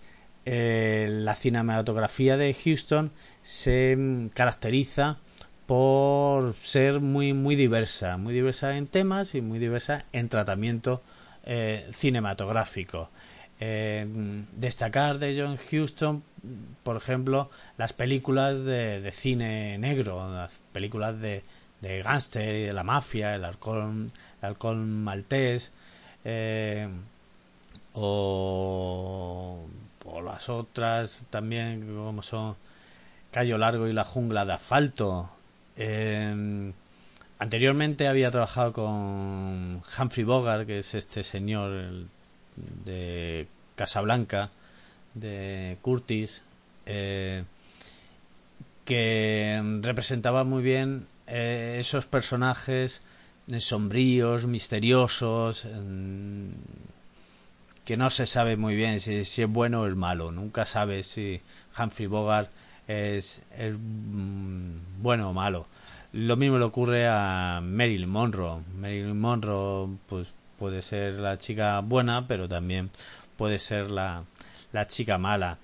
eh, 0.46 1.08
la 1.10 1.36
cinematografía 1.36 2.38
de 2.38 2.54
Houston 2.54 3.12
se 3.42 3.96
mm, 3.96 4.28
caracteriza 4.30 5.20
por 5.66 6.54
ser 6.56 7.00
muy 7.00 7.34
muy 7.34 7.56
diversa, 7.56 8.18
muy 8.18 8.34
diversa 8.34 8.78
en 8.78 8.88
temas 8.88 9.36
y 9.36 9.42
muy 9.42 9.60
diversa 9.60 10.06
en 10.12 10.28
tratamiento 10.28 11.02
eh, 11.46 11.88
cinematográfico. 11.92 13.10
Eh, 13.60 14.06
destacar 14.58 15.20
de 15.20 15.40
John 15.40 15.58
Huston, 15.72 16.24
por 16.84 16.98
ejemplo, 16.98 17.50
las 17.78 17.94
películas 17.94 18.66
de, 18.66 19.00
de 19.00 19.12
cine 19.12 19.78
negro, 19.78 20.30
las 20.34 20.60
películas 20.74 21.22
de, 21.22 21.44
de 21.84 22.02
gángster 22.02 22.56
y 22.56 22.64
de 22.64 22.74
la 22.74 22.84
mafia, 22.84 23.36
el 23.36 23.44
alcohol, 23.44 24.08
el 24.42 24.78
maltés, 24.78 25.74
eh, 26.24 26.88
o, 27.94 29.68
las 30.24 30.48
otras 30.48 31.26
también 31.30 31.86
como 31.96 32.24
son 32.24 32.56
Cayo 33.32 33.58
Largo 33.58 33.88
y 33.88 33.94
la 33.94 34.06
jungla 34.06 34.46
de 34.46 34.54
asfalto. 34.54 35.30
Eh, 35.76 36.72
anteriormente 37.40 38.08
había 38.08 38.32
trabajado 38.32 38.72
con 38.72 39.84
Humphrey 40.00 40.24
Bogart, 40.24 40.66
que 40.66 40.80
es 40.80 40.94
este 40.94 41.24
señor 41.26 42.06
de 42.86 43.48
Casablanca, 43.76 44.52
de 45.16 45.78
Curtis, 45.82 46.44
eh, 46.86 47.44
que 48.86 49.80
representaba 49.82 50.46
muy 50.46 50.64
bien 50.64 51.08
eh, 51.28 51.78
esos 51.80 52.06
personajes 52.06 53.02
eh, 53.52 53.60
sombríos, 53.60 54.48
misteriosos, 54.48 55.68
que 57.86 57.98
no 57.98 58.10
se 58.10 58.28
sabe 58.28 58.56
muy 58.56 58.76
bien 58.76 59.00
si, 59.00 59.18
es 59.18 59.50
bueno 59.50 59.82
o 59.82 59.88
es 59.88 59.96
malo. 59.96 60.32
Nunca 60.32 60.66
sabe 60.66 61.04
si 61.04 61.42
Humphrey 61.78 62.08
Bogart 62.08 62.50
es, 62.88 63.42
es 63.58 63.76
mm, 63.78 65.02
bueno 65.02 65.30
o 65.30 65.34
malo. 65.34 65.68
Lo 66.14 66.38
mismo 66.38 66.60
le 66.60 66.66
ocurre 66.66 67.08
a 67.08 67.60
Marilyn 67.64 68.10
Monroe. 68.10 68.62
Marilyn 68.78 69.20
Monroe 69.20 69.98
pues, 70.08 70.34
puede 70.60 70.82
ser 70.82 71.16
la 71.16 71.38
chica 71.38 71.80
buena, 71.82 72.28
pero 72.28 72.48
también 72.48 72.92
puede 73.36 73.60
ser 73.60 73.90
la, 73.90 74.24
la 74.72 74.88
chica 74.88 75.18
mala. 75.18 75.58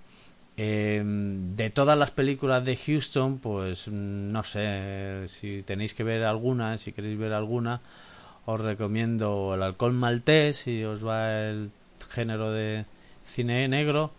Em, 0.62 1.56
de 1.56 1.70
todas 1.70 1.98
las 1.98 2.12
películas 2.12 2.66
de 2.66 2.76
Houston, 2.76 3.40
pues 3.40 3.88
no 3.88 4.44
sé, 4.44 5.24
si 5.30 5.64
tenéis 5.64 5.94
que 5.94 6.04
ver 6.04 6.26
alguna, 6.26 6.78
si 6.78 6.92
queréis 6.92 7.18
ver 7.18 7.32
alguna, 7.32 7.80
os 8.46 8.60
recomiendo 8.60 9.54
El 9.56 9.64
Alcohol 9.64 9.94
Maltés, 9.94 10.58
si 10.58 10.84
os 10.84 11.06
va 11.08 11.48
el 11.48 11.72
género 12.10 12.52
de 12.52 12.86
cine 13.26 13.70
negro. 13.70 14.12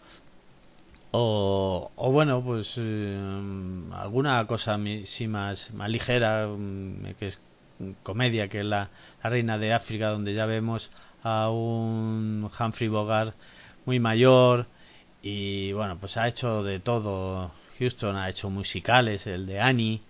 O, 1.10 1.90
o 1.96 2.10
bueno, 2.10 2.42
pues 2.42 2.78
em, 2.78 3.92
alguna 3.92 4.46
cosa 4.46 4.78
sí 5.04 5.28
más, 5.28 5.74
más 5.74 5.90
ligera, 5.90 6.46
mm, 6.48 7.16
que 7.18 7.26
es 7.26 7.38
comedia, 8.02 8.48
que 8.48 8.60
es 8.60 8.66
la, 8.66 8.88
la 9.22 9.28
Reina 9.30 9.58
de 9.58 9.74
África, 9.74 10.08
donde 10.08 10.32
ya 10.32 10.46
vemos 10.46 10.90
a 11.22 11.50
un 11.50 12.48
Humphrey 12.58 12.88
Bogart 12.88 13.34
muy 13.84 14.00
mayor, 14.00 14.68
y 15.22 15.72
bueno, 15.72 15.98
pues 15.98 16.16
ha 16.16 16.28
hecho 16.28 16.62
de 16.62 16.80
todo. 16.80 17.52
Houston 17.78 18.16
ha 18.16 18.28
hecho 18.28 18.50
musicales, 18.50 19.26
el 19.26 19.46
de 19.46 19.60
Annie, 19.60 20.02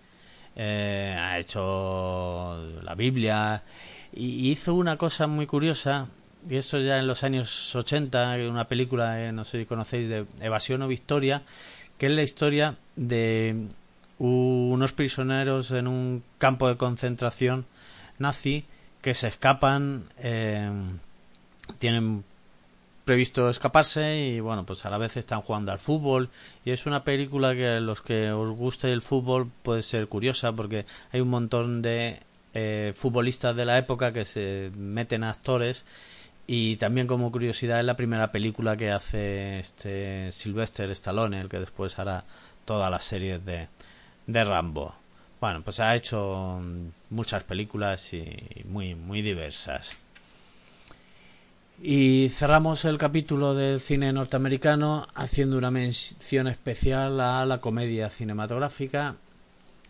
eh, 0.56 1.16
ha 1.16 1.38
hecho 1.38 2.58
la 2.82 2.94
Biblia 2.96 3.62
y 4.12 4.50
hizo 4.50 4.74
una 4.74 4.96
cosa 4.96 5.28
muy 5.28 5.46
curiosa, 5.46 6.08
y 6.48 6.56
eso 6.56 6.80
ya 6.80 6.98
en 6.98 7.06
los 7.06 7.22
años 7.22 7.74
80, 7.74 8.38
una 8.48 8.66
película, 8.66 9.22
eh, 9.24 9.32
no 9.32 9.44
sé 9.44 9.60
si 9.60 9.66
conocéis, 9.66 10.08
de 10.08 10.26
Evasión 10.40 10.82
o 10.82 10.88
Victoria, 10.88 11.42
que 11.96 12.06
es 12.06 12.12
la 12.12 12.22
historia 12.22 12.76
de 12.96 13.68
unos 14.18 14.92
prisioneros 14.92 15.70
en 15.70 15.86
un 15.86 16.22
campo 16.38 16.68
de 16.68 16.76
concentración 16.76 17.66
nazi 18.18 18.64
que 19.00 19.14
se 19.14 19.28
escapan, 19.28 20.04
eh, 20.18 20.70
tienen 21.78 22.24
previsto 23.10 23.50
escaparse 23.50 24.20
y 24.20 24.38
bueno, 24.38 24.64
pues 24.64 24.86
a 24.86 24.90
la 24.90 24.96
vez 24.96 25.16
están 25.16 25.40
jugando 25.40 25.72
al 25.72 25.80
fútbol 25.80 26.30
y 26.64 26.70
es 26.70 26.86
una 26.86 27.02
película 27.02 27.56
que 27.56 27.80
los 27.80 28.02
que 28.02 28.30
os 28.30 28.52
guste 28.52 28.92
el 28.92 29.02
fútbol 29.02 29.50
puede 29.64 29.82
ser 29.82 30.06
curiosa 30.06 30.52
porque 30.52 30.86
hay 31.10 31.20
un 31.20 31.26
montón 31.26 31.82
de 31.82 32.20
eh, 32.54 32.92
futbolistas 32.94 33.56
de 33.56 33.64
la 33.64 33.78
época 33.78 34.12
que 34.12 34.24
se 34.24 34.70
meten 34.76 35.24
a 35.24 35.30
actores 35.30 35.86
y 36.46 36.76
también 36.76 37.08
como 37.08 37.32
curiosidad 37.32 37.80
es 37.80 37.84
la 37.84 37.96
primera 37.96 38.30
película 38.30 38.76
que 38.76 38.92
hace 38.92 39.58
este 39.58 40.30
Sylvester 40.30 40.88
Stallone, 40.90 41.40
el 41.40 41.48
que 41.48 41.58
después 41.58 41.98
hará 41.98 42.22
todas 42.64 42.92
las 42.92 43.02
series 43.02 43.44
de, 43.44 43.66
de 44.28 44.44
Rambo. 44.44 44.94
Bueno, 45.40 45.62
pues 45.62 45.80
ha 45.80 45.96
hecho 45.96 46.62
muchas 47.10 47.42
películas 47.42 48.14
y 48.14 48.24
muy 48.66 48.94
muy 48.94 49.20
diversas. 49.20 49.96
Y 51.82 52.28
cerramos 52.28 52.84
el 52.84 52.98
capítulo 52.98 53.54
del 53.54 53.80
cine 53.80 54.12
norteamericano 54.12 55.06
haciendo 55.14 55.56
una 55.56 55.70
mención 55.70 56.46
especial 56.46 57.18
a 57.22 57.46
la 57.46 57.62
comedia 57.62 58.10
cinematográfica 58.10 59.16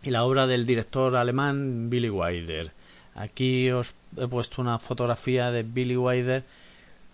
y 0.01 0.11
la 0.11 0.23
obra 0.23 0.47
del 0.47 0.65
director 0.65 1.17
alemán 1.17 1.89
Billy 1.89 2.09
Wilder. 2.09 2.71
Aquí 3.13 3.69
os 3.71 3.93
he 4.15 4.25
puesto 4.25 4.61
una 4.61 4.79
fotografía 4.79 5.51
de 5.51 5.63
Billy 5.63 5.97
Wilder 5.97 6.45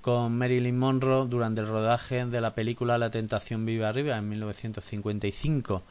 con 0.01 0.37
Marilyn 0.37 0.77
Monroe 0.77 1.27
durante 1.27 1.61
el 1.61 1.67
rodaje 1.67 2.27
de 2.27 2.39
la 2.39 2.53
película 2.53 2.99
La 2.99 3.09
tentación 3.09 3.65
vive 3.65 3.83
arriba 3.83 4.15
en 4.15 4.29
1955. 4.29 5.81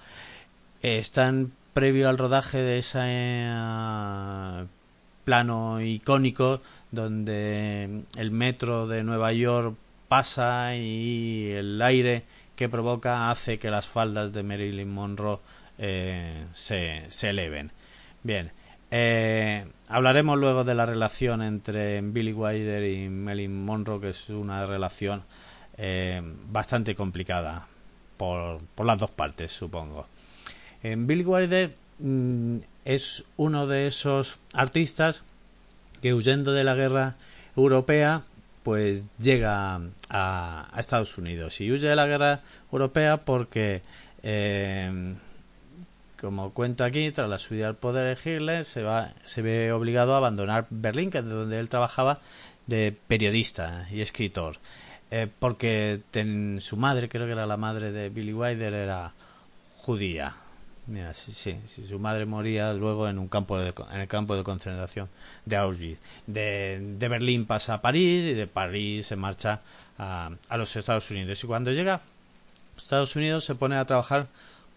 Eh, 0.83 0.99
están 0.99 1.51
previo 1.75 2.09
al 2.09 2.19
rodaje 2.19 2.59
de 2.59 2.79
ese 2.79 3.49
plano 5.27 5.81
icónico 5.81 6.63
donde 6.93 8.05
el 8.17 8.31
metro 8.31 8.87
de 8.87 9.03
Nueva 9.03 9.33
York 9.33 9.77
pasa 10.07 10.77
y 10.77 11.51
el 11.51 11.83
aire 11.83 12.23
que 12.55 12.69
provoca 12.69 13.29
hace 13.31 13.59
que 13.59 13.69
las 13.69 13.89
faldas 13.89 14.33
de 14.33 14.45
Marilyn 14.45 14.89
Monroe 14.89 15.41
eh, 15.79 16.47
se, 16.53 17.03
se, 17.09 17.31
eleven. 17.31 17.73
Bien, 18.23 18.53
eh, 18.93 19.67
hablaremos 19.89 20.39
luego 20.39 20.63
de 20.63 20.77
la 20.77 20.87
relación 20.87 21.43
entre 21.43 22.01
Billy 22.03 22.33
Wilder 22.33 22.85
y 22.85 23.09
Marilyn 23.09 23.65
Monroe, 23.65 24.01
que 24.01 24.11
es 24.11 24.29
una 24.31 24.65
relación 24.65 25.25
eh, 25.77 26.23
bastante 26.53 26.95
complicada 26.95 27.67
por, 28.17 28.61
por, 28.77 28.87
las 28.87 28.97
dos 28.97 29.11
partes, 29.11 29.51
supongo. 29.51 30.07
Billy 30.83 31.25
Wilder 31.25 31.75
mm, 31.99 32.59
es 32.87 33.25
uno 33.37 33.67
de 33.67 33.89
esos 33.89 34.39
artistas 34.55 35.25
que 36.01 36.15
huyendo 36.15 36.53
de 36.53 36.63
la 36.65 36.77
guerra 36.77 37.17
europea 37.57 38.23
pues 38.63 39.09
llega 39.19 39.81
a, 40.09 40.73
Estados 40.79 41.19
Unidos. 41.19 41.61
Y 41.61 41.71
huye 41.71 41.89
de 41.89 41.97
la 41.97 42.07
guerra 42.07 42.43
europea 42.71 43.19
porque 43.25 43.83
eh, 44.23 45.15
como 46.21 46.53
cuento 46.53 46.85
aquí 46.85 47.11
tras 47.11 47.29
la 47.29 47.39
subida 47.39 47.67
al 47.67 47.77
poder 47.77 48.17
de 48.17 48.37
Hitler 48.37 48.65
se 48.65 48.83
va 48.83 49.11
se 49.25 49.43
ve 49.43 49.73
obligado 49.73 50.15
a 50.15 50.19
abandonar 50.19 50.67
Berlín 50.71 51.11
que 51.11 51.19
es 51.19 51.25
donde 51.25 51.59
él 51.59 51.69
trabajaba 51.69 52.21
de 52.67 52.97
periodista 53.09 53.87
y 53.91 54.01
escritor. 54.01 54.59
Eh, 55.11 55.27
porque 55.41 56.03
su 56.61 56.77
madre 56.77 57.09
creo 57.09 57.27
que 57.27 57.33
era 57.33 57.47
la 57.47 57.57
madre 57.57 57.91
de 57.91 58.11
Billy 58.11 58.33
Wilder 58.33 58.75
era 58.75 59.13
judía 59.77 60.37
Mira, 60.89 61.15
sí, 61.15 61.33
sí, 61.33 61.59
su 61.67 61.99
madre 61.99 62.27
moría 62.27 62.73
luego 62.73 63.09
en 63.09 63.19
un 63.19 63.27
campo 63.27 63.59
de, 63.59 63.75
en 63.93 64.01
el 64.01 64.07
campo 64.07 64.37
de 64.37 64.45
concentración 64.45 65.09
de 65.45 65.57
Auschwitz. 65.57 65.99
De, 66.29 66.79
de 66.97 67.09
Berlín 67.09 67.45
pasa 67.45 67.75
a 67.75 67.83
París 67.83 68.25
y 68.25 68.35
de 68.35 68.47
París 68.47 69.07
se 69.07 69.17
marcha 69.17 69.63
a, 69.99 70.31
los 70.57 70.77
Estados 70.77 71.11
Unidos. 71.11 71.43
Y 71.43 71.47
cuando 71.49 71.73
llega 71.73 71.95
a 71.95 72.01
Estados 72.79 73.17
Unidos 73.17 73.45
se 73.45 73.57
pone 73.57 73.77
a 73.77 73.85
trabajar 73.85 74.29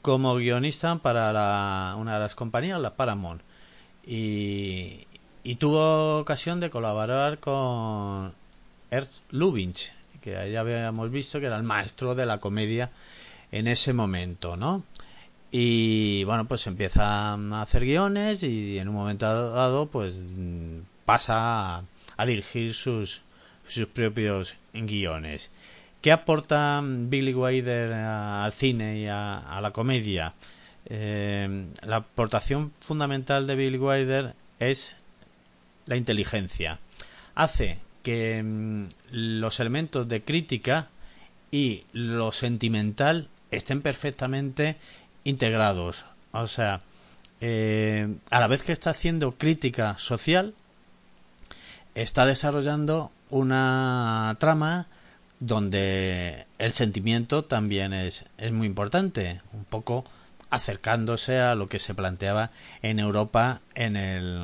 como 0.02 0.36
guionista 0.36 0.96
para 0.96 1.32
la, 1.32 1.96
una 1.98 2.16
de 2.16 2.20
las 2.20 2.34
compañías, 2.34 2.80
la 2.80 2.96
Paramount. 2.96 3.42
Y, 4.04 5.06
tuvo 5.60 6.20
ocasión 6.20 6.60
de 6.60 6.72
colaborar 6.72 7.40
con 7.40 8.34
Ernst 8.90 9.22
Lubitsch, 9.32 9.92
que 10.22 10.52
ya 10.52 10.62
habíamos 10.62 11.12
visto 11.12 11.40
que 11.40 11.48
era 11.48 11.58
el 11.58 11.64
maestro 11.64 12.16
de 12.16 12.26
la 12.26 12.40
comedia 12.40 12.92
en 13.52 13.68
ese 13.68 13.94
momento, 13.94 14.58
¿no? 14.58 14.84
Y 15.52 16.24
bueno, 16.26 16.48
pues 16.48 16.68
empieza 16.68 17.34
a 17.34 17.62
hacer 17.62 17.84
guiones 17.84 18.44
y 18.44 18.78
en 18.78 18.90
un 18.90 18.96
momento 18.96 19.26
dado 19.52 19.88
pues 19.88 20.22
pasa 21.06 21.84
a, 22.18 22.26
dirigir 22.26 22.74
sus, 22.74 23.22
sus 23.66 23.88
propios 23.88 24.56
guiones. 24.74 25.52
¿Qué 26.02 26.12
aporta 26.12 26.82
Billy 26.84 27.34
Wilder 27.34 27.92
al 27.94 28.54
cine 28.54 29.00
y 29.00 29.08
a, 29.08 29.60
la 29.62 29.72
comedia? 29.72 30.34
Eh, 30.86 31.66
la 31.82 31.98
aportación 31.98 32.72
fundamental 32.80 33.48
de 33.48 33.56
Billy 33.56 33.78
Wilder 33.78 34.36
es 34.60 34.98
la 35.88 35.96
inteligencia. 35.96 36.80
Hace 37.36 37.80
que 38.04 38.42
mm, 38.44 38.84
los 39.12 39.60
elementos 39.60 40.08
de 40.08 40.24
crítica 40.24 40.90
y 41.52 41.84
lo 41.92 42.32
sentimental 42.32 43.28
estén 43.52 43.82
perfectamente 43.82 44.78
integrados. 45.30 46.06
O 46.32 46.48
sea, 46.48 46.82
eh, 47.42 48.16
a 48.30 48.40
la 48.40 48.48
vez 48.48 48.64
que 48.64 48.72
está 48.72 48.90
haciendo 48.90 49.38
crítica 49.38 49.98
social, 49.98 50.54
está 51.96 52.26
desarrollando 52.26 53.12
una 53.30 54.36
trama 54.40 54.88
donde 55.40 56.46
el 56.58 56.74
sentimiento 56.74 57.46
también 57.46 57.94
es, 57.94 58.26
es 58.38 58.52
muy 58.52 58.68
importante, 58.68 59.42
un 59.54 59.64
poco 59.64 60.04
acercándose 60.50 61.40
a 61.40 61.56
lo 61.56 61.70
que 61.70 61.80
se 61.80 61.94
planteaba 61.94 62.52
en 62.82 63.00
Europa 63.00 63.62
en 63.76 63.96
el 63.96 64.44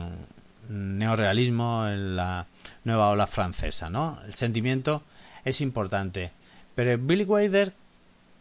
neorealismo, 0.70 1.88
en 1.88 2.16
la 2.16 2.48
nueva 2.84 3.10
ola 3.10 3.28
francesa, 3.28 3.90
¿no? 3.90 4.20
El 4.26 4.34
sentimiento 4.34 5.04
es 5.44 5.62
importante, 5.62 6.32
pero 6.76 6.98
Billy 6.98 7.24
Wilder 7.24 7.74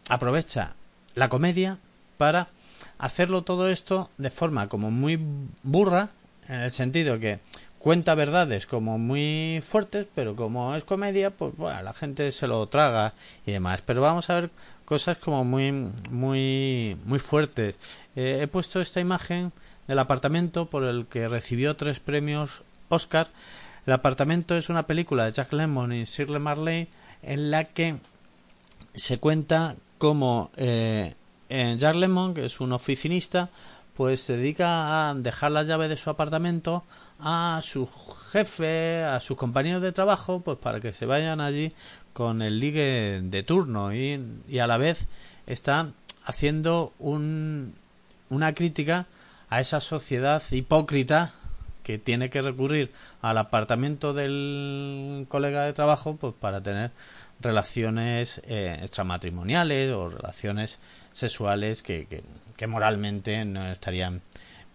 aprovecha 0.09 0.75
la 1.15 1.29
comedia 1.29 1.79
para 2.17 2.49
hacerlo 2.99 3.43
todo 3.43 3.69
esto 3.69 4.11
de 4.19 4.31
forma 4.31 4.69
como 4.69 4.91
muy 4.91 5.19
burra, 5.63 6.11
en 6.49 6.61
el 6.61 6.71
sentido 6.71 7.19
que 7.19 7.41
cuenta 7.85 8.15
verdades 8.15 8.67
como 8.67 8.97
muy 8.99 9.61
fuertes, 9.63 10.07
pero 10.15 10.35
como 10.35 10.75
es 10.75 10.85
comedia, 10.85 11.31
pues 11.31 11.55
bueno, 11.55 11.83
la 11.83 11.93
gente 11.93 12.33
se 12.33 12.47
lo 12.47 12.67
traga 12.67 13.13
y 13.45 13.53
demás. 13.53 13.83
Pero 13.83 14.01
vamos 14.01 14.31
a 14.31 14.37
ver 14.37 14.51
cosas 14.87 15.19
como 15.19 15.45
muy, 15.45 15.71
muy, 16.11 16.97
muy 17.05 17.19
fuertes. 17.19 17.77
Eh, 18.17 18.39
he 18.41 18.49
puesto 18.49 18.81
esta 18.81 19.01
imagen 19.01 19.53
del 19.87 19.99
apartamento 19.99 20.71
por 20.71 20.85
el 20.85 21.05
que 21.07 21.29
recibió 21.29 21.77
tres 21.77 22.01
premios 22.01 22.63
Oscar. 22.89 23.29
El 23.87 23.93
apartamento 23.93 24.57
es 24.57 24.71
una 24.71 24.87
película 24.87 25.27
de 25.27 25.33
Jack 25.33 25.53
Lemmon 25.53 25.93
y 25.93 26.05
Shirley 26.05 26.41
Marley 26.41 26.89
en 27.23 27.51
la 27.51 27.65
que 27.65 27.97
se 28.95 29.19
cuenta 29.19 29.77
cómo 29.99 30.51
eh, 30.57 31.15
en 31.61 31.79
Jack 31.79 31.97
que 32.35 32.47
es 32.47 32.61
un 32.61 32.73
oficinista, 32.73 33.51
pues 33.95 34.21
se 34.21 34.37
dedica 34.37 35.11
a 35.11 35.15
dejar 35.15 35.53
la 35.53 35.63
llave 35.63 35.89
de 35.89 35.97
su 35.97 36.11
apartamento 36.11 36.85
a 37.21 37.61
su 37.63 37.89
jefe, 38.33 39.05
a 39.05 39.21
sus 39.21 39.37
compañeros 39.37 39.81
de 39.83 39.93
trabajo, 39.93 40.41
pues 40.41 40.59
para 40.59 40.81
que 40.81 40.93
se 40.93 41.07
vayan 41.07 41.41
allí 41.41 41.73
con 42.13 42.43
el 42.43 42.59
ligue 42.59 43.21
de 43.23 43.43
turno. 43.43 43.95
Y, 43.95 44.21
y 44.49 44.59
a 44.59 44.67
la 44.67 44.79
vez 44.79 45.07
está 45.47 45.93
haciendo 46.25 46.93
un, 46.99 47.75
una 48.31 48.55
crítica 48.55 49.07
a 49.49 49.61
esa 49.61 49.81
sociedad 49.81 50.43
hipócrita 50.51 51.33
que 51.85 51.99
tiene 51.99 52.31
que 52.31 52.43
recurrir 52.43 52.91
al 53.21 53.39
apartamento 53.39 54.15
del 54.15 55.27
colega 55.29 55.65
de 55.65 55.75
trabajo 55.75 56.17
pues 56.17 56.35
para 56.41 56.63
tener 56.63 56.91
relaciones 57.41 58.43
eh, 58.47 58.79
extramatrimoniales 58.83 59.93
o 59.93 60.09
relaciones 60.09 60.79
sexuales 61.13 61.83
que, 61.83 62.07
que, 62.57 62.67
moralmente 62.67 63.45
no 63.45 63.67
estarían 63.71 64.23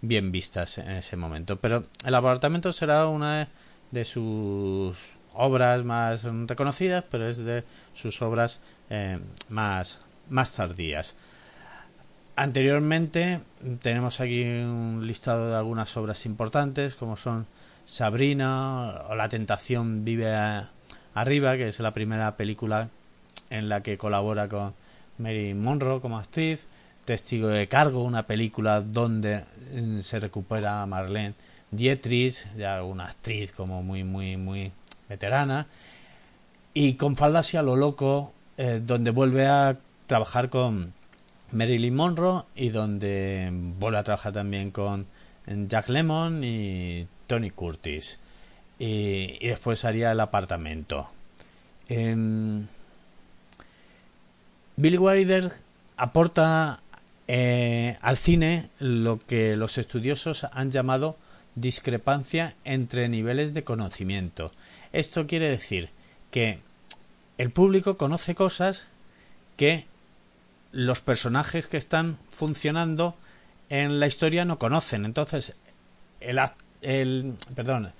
bien 0.01 0.31
vistas 0.31 0.77
en 0.77 0.91
ese 0.91 1.17
momento. 1.17 1.57
Pero 1.57 1.85
el 2.05 2.15
apartamento 2.15 2.71
será 2.71 3.07
una 3.07 3.49
de 3.91 4.05
sus 4.05 5.17
obras 5.33 5.83
más 5.83 6.23
reconocidas, 6.23 7.03
pero 7.09 7.27
es 7.27 7.37
de 7.37 7.63
sus 7.93 8.21
obras 8.21 8.61
eh, 8.89 9.19
más, 9.49 10.05
más 10.29 10.53
tardías. 10.53 11.15
Anteriormente 12.35 13.41
tenemos 13.81 14.21
aquí 14.21 14.43
un 14.43 15.05
listado 15.05 15.49
de 15.49 15.57
algunas 15.57 15.97
obras 15.97 16.25
importantes 16.25 16.95
como 16.95 17.17
son 17.17 17.47
Sabrina 17.83 18.93
o 19.09 19.15
La 19.15 19.27
tentación 19.29 20.05
vive 20.05 20.33
arriba, 21.21 21.57
que 21.57 21.67
es 21.67 21.79
la 21.79 21.93
primera 21.93 22.35
película 22.37 22.89
en 23.49 23.69
la 23.69 23.81
que 23.81 23.97
colabora 23.97 24.47
con 24.47 24.73
Mary 25.17 25.53
Monroe 25.53 26.01
como 26.01 26.17
actriz, 26.17 26.67
Testigo 27.05 27.47
de 27.47 27.67
Cargo, 27.67 28.03
una 28.03 28.23
película 28.23 28.81
donde 28.81 29.43
mm, 29.73 29.99
se 29.99 30.19
recupera 30.19 30.81
a 30.81 30.85
Marlene 30.85 31.33
Dietrich, 31.71 32.45
ya 32.57 32.83
una 32.83 33.07
actriz 33.07 33.51
como 33.51 33.83
muy, 33.83 34.03
muy, 34.03 34.37
muy 34.37 34.71
veterana, 35.07 35.67
y 36.73 36.93
con 36.93 37.15
Falda 37.15 37.41
a 37.41 37.63
lo 37.63 37.75
loco, 37.75 38.33
eh, 38.57 38.81
donde 38.85 39.11
vuelve 39.11 39.47
a 39.47 39.77
trabajar 40.07 40.49
con 40.49 40.93
Marilyn 41.51 41.95
Monroe 41.95 42.43
y 42.55 42.69
donde 42.69 43.49
vuelve 43.51 43.97
a 43.97 44.03
trabajar 44.03 44.33
también 44.33 44.71
con 44.71 45.07
Jack 45.47 45.89
Lemmon 45.89 46.43
y 46.43 47.07
Tony 47.27 47.49
Curtis. 47.49 48.19
Y, 48.79 49.37
y 49.39 49.49
después 49.49 49.85
haría 49.85 50.11
el 50.11 50.19
apartamento. 50.21 51.09
En, 51.89 52.69
Billy 54.79 54.97
Wilder 54.97 55.51
aporta 55.97 56.79
eh, 57.27 57.97
al 58.01 58.15
cine 58.15 58.69
lo 58.79 59.19
que 59.19 59.57
los 59.57 59.77
estudiosos 59.77 60.47
han 60.53 60.71
llamado 60.71 61.17
discrepancia 61.55 62.55
entre 62.63 63.09
niveles 63.09 63.53
de 63.53 63.65
conocimiento. 63.65 64.53
Esto 64.93 65.27
quiere 65.27 65.49
decir 65.49 65.89
que 66.31 66.59
el 67.37 67.51
público 67.51 67.97
conoce 67.97 68.35
cosas 68.35 68.87
que 69.57 69.85
los 70.71 71.01
personajes 71.01 71.67
que 71.67 71.75
están 71.75 72.17
funcionando 72.29 73.15
en 73.67 73.99
la 73.99 74.07
historia 74.07 74.45
no 74.45 74.59
conocen. 74.59 75.03
Entonces, 75.03 75.57
el, 76.21 76.39
el 76.81 77.33
perdón, 77.53 77.91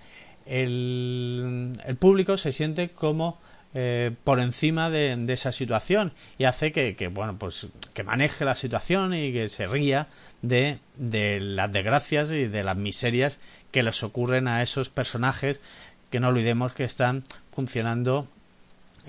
el, 0.49 1.97
público 1.99 2.37
se 2.37 2.51
siente 2.51 2.89
como 2.89 3.39
eh, 3.73 4.11
por 4.23 4.39
encima 4.39 4.89
de, 4.89 5.15
de, 5.15 5.33
esa 5.33 5.51
situación 5.51 6.11
y 6.39 6.45
hace 6.45 6.71
que, 6.71 6.95
que, 6.95 7.07
bueno 7.07 7.37
pues 7.37 7.67
que 7.93 8.03
maneje 8.03 8.43
la 8.45 8.55
situación 8.55 9.13
y 9.13 9.31
que 9.31 9.47
se 9.47 9.67
ría 9.67 10.07
de, 10.41 10.79
de 10.95 11.39
las 11.39 11.71
desgracias 11.71 12.31
y 12.31 12.47
de 12.47 12.63
las 12.63 12.77
miserias 12.77 13.39
que 13.71 13.83
les 13.83 14.01
ocurren 14.01 14.47
a 14.47 14.63
esos 14.63 14.89
personajes 14.89 15.61
que 16.09 16.19
no 16.19 16.29
olvidemos 16.29 16.73
que 16.73 16.83
están 16.83 17.23
funcionando 17.51 18.27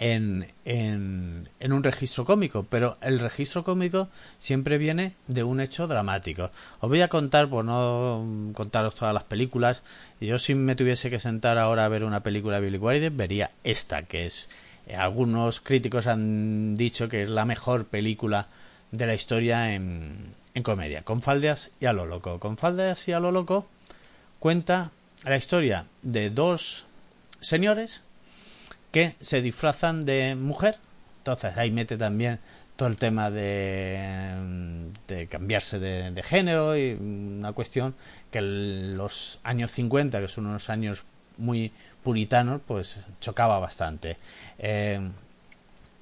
en, 0.01 0.51
en, 0.65 1.73
un 1.73 1.85
registro 1.85 2.25
cómico, 2.25 2.65
pero 2.69 2.97
el 3.03 3.21
registro 3.21 3.63
cómico 3.63 4.09
siempre 4.39 4.79
viene 4.79 5.15
de 5.29 5.45
un 5.45 5.61
hecho 5.61 5.87
dramático. 5.87 6.51
Os 6.81 6.89
voy 6.89 7.03
a 7.03 7.09
contar, 7.09 7.49
por 7.49 7.67
no 7.67 8.53
contaros 8.55 8.95
todas 8.95 9.13
las 9.13 9.25
películas, 9.25 9.85
yo 10.19 10.39
si 10.39 10.55
me 10.55 10.75
tuviese 10.75 11.11
que 11.11 11.19
sentar 11.19 11.59
ahora 11.59 11.85
a 11.85 11.89
ver 11.89 12.05
una 12.05 12.23
película 12.23 12.59
de 12.59 12.67
Billy 12.67 12.79
Wilder, 12.79 13.11
vería 13.13 13.51
esta, 13.63 14.05
que 14.05 14.25
es, 14.25 14.49
eh, 14.87 14.97
algunos 14.97 15.61
críticos 15.61 16.07
han 16.07 16.75
dicho 16.77 17.11
que 17.11 17.23
es 17.23 17.29
la 17.29 17.45
mejor 17.45 17.85
película 17.85 18.49
de 18.93 19.07
la 19.07 19.15
historia 19.15 19.75
en, 19.75 20.33
en 20.55 20.63
comedia, 20.63 21.03
con 21.03 21.21
faldas 21.21 21.73
y 21.79 21.85
a 21.85 21.93
lo 21.93 22.07
loco. 22.07 22.41
Con 22.41 22.57
faldas 22.57 23.07
y 23.07 23.13
a 23.13 23.21
lo 23.21 23.33
loco 23.33 23.69
cuenta 24.39 24.93
la 25.25 25.37
historia 25.37 25.85
de 26.01 26.31
dos 26.31 26.87
señores 27.41 28.03
que 28.91 29.15
se 29.21 29.43
disfrazan 29.43 30.01
de 30.01 30.35
mujer. 30.35 30.77
Entonces 31.19 31.57
ahí 31.57 31.71
mete 31.71 31.97
también 31.97 32.39
todo 32.77 32.89
el 32.89 32.97
tema 32.97 33.31
de, 33.31 33.99
de 35.07 35.27
cambiarse 35.27 35.79
de, 35.79 36.23
género 36.23 36.79
y 36.79 36.93
una 36.93 37.53
cuestión 37.53 37.95
que 38.31 38.39
en 38.39 38.97
los 38.97 39.39
años 39.43 39.71
50, 39.73 40.19
que 40.21 40.29
son 40.29 40.47
unos 40.47 40.71
años 40.71 41.05
muy 41.37 41.73
puritanos, 42.03 42.63
pues 42.67 43.01
chocaba 43.21 43.59
bastante. 43.59 44.17
Eh, 44.59 44.99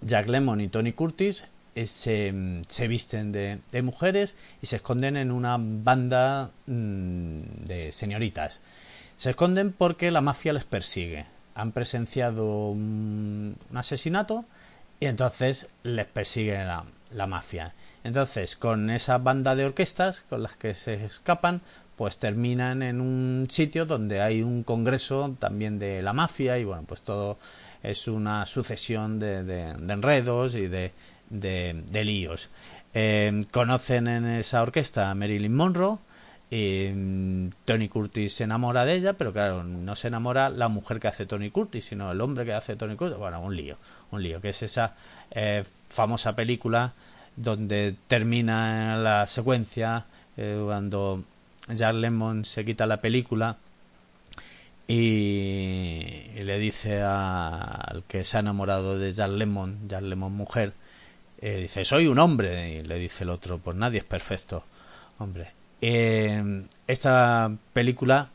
Jack 0.02 0.28
Lemmon 0.28 0.60
y 0.60 0.68
Tony 0.68 0.92
Curtis 0.92 1.48
eh, 1.74 1.88
se, 1.88 2.32
se, 2.68 2.86
visten 2.86 3.32
de, 3.32 3.82
mujeres 3.82 4.36
y 4.62 4.66
se 4.66 4.76
esconden 4.76 5.16
en 5.16 5.32
una 5.32 5.56
banda 5.58 6.50
de 6.66 7.90
señoritas. 7.90 8.60
Se 9.16 9.30
esconden 9.30 9.72
porque 9.72 10.12
la 10.12 10.20
mafia 10.20 10.52
les 10.52 10.64
persigue 10.64 11.26
han 11.58 11.72
presenciado 11.72 12.68
un, 12.68 13.56
asesinato 13.74 14.44
y 15.00 15.06
entonces 15.06 15.72
les 15.82 16.06
persigue 16.06 16.64
la, 16.64 16.84
la, 17.10 17.26
mafia. 17.26 17.74
Entonces, 18.04 18.56
con 18.56 18.90
esa 18.90 19.18
banda 19.18 19.56
de 19.56 19.66
orquestas 19.66 20.22
con 20.22 20.42
las 20.42 20.56
que 20.56 20.74
se 20.74 21.04
escapan, 21.04 21.60
pues 21.96 22.18
terminan 22.18 22.82
en 22.82 23.00
un 23.00 23.48
sitio 23.50 23.86
donde 23.86 24.22
hay 24.22 24.42
un 24.42 24.62
congreso 24.62 25.34
también 25.40 25.80
de 25.80 26.00
la 26.00 26.12
mafia 26.12 26.58
y 26.58 26.64
bueno, 26.64 26.84
pues 26.86 27.02
todo 27.02 27.38
es 27.82 28.06
una 28.06 28.46
sucesión 28.46 29.18
de, 29.18 29.42
de, 29.42 29.74
de 29.74 29.92
enredos 29.92 30.54
y 30.54 30.68
de, 30.68 30.92
de 31.28 32.04
líos. 32.04 32.50
Eh, 32.94 33.44
conocen 33.50 34.06
en 34.06 34.26
esa 34.26 34.62
orquesta 34.62 35.10
a 35.10 35.14
Marilyn 35.14 35.54
Monroe, 35.54 35.98
y 36.50 37.50
Tony 37.64 37.88
Curtis 37.88 38.34
se 38.34 38.44
enamora 38.44 38.84
de 38.84 38.94
ella, 38.94 39.12
pero 39.12 39.32
claro, 39.32 39.64
no 39.64 39.94
se 39.94 40.08
enamora 40.08 40.48
la 40.48 40.68
mujer 40.68 40.98
que 40.98 41.08
hace 41.08 41.26
Tony 41.26 41.50
Curtis, 41.50 41.84
sino 41.84 42.10
el 42.10 42.20
hombre 42.20 42.46
que 42.46 42.54
hace 42.54 42.76
Tony 42.76 42.96
Curtis. 42.96 43.18
Bueno, 43.18 43.40
un 43.40 43.54
lío, 43.54 43.76
un 44.10 44.22
lío, 44.22 44.40
que 44.40 44.50
es 44.50 44.62
esa 44.62 44.94
eh, 45.30 45.64
famosa 45.88 46.34
película 46.34 46.94
donde 47.36 47.94
termina 48.06 48.96
la 48.96 49.26
secuencia 49.26 50.06
eh, 50.36 50.60
cuando 50.64 51.22
Jack 51.68 51.94
Lemmon 51.94 52.44
se 52.44 52.64
quita 52.64 52.86
la 52.86 53.00
película 53.00 53.58
y, 54.88 56.30
le 56.42 56.58
dice 56.58 57.02
al 57.02 58.04
que 58.08 58.24
se 58.24 58.38
ha 58.38 58.40
enamorado 58.40 58.98
de 58.98 59.12
Jack 59.12 59.30
Lemmon, 59.30 59.86
Jack 59.86 60.02
Lemmon 60.02 60.32
mujer, 60.32 60.72
eh, 61.40 61.58
dice, 61.58 61.84
soy 61.84 62.06
un 62.06 62.18
hombre, 62.18 62.78
y 62.78 62.82
le 62.82 62.98
dice 62.98 63.24
el 63.24 63.30
otro, 63.30 63.58
pues 63.58 63.76
nadie 63.76 63.98
es 63.98 64.04
perfecto, 64.04 64.64
hombre, 65.18 65.52
eh, 65.80 66.64
esta 66.86 67.52
película 67.72 68.30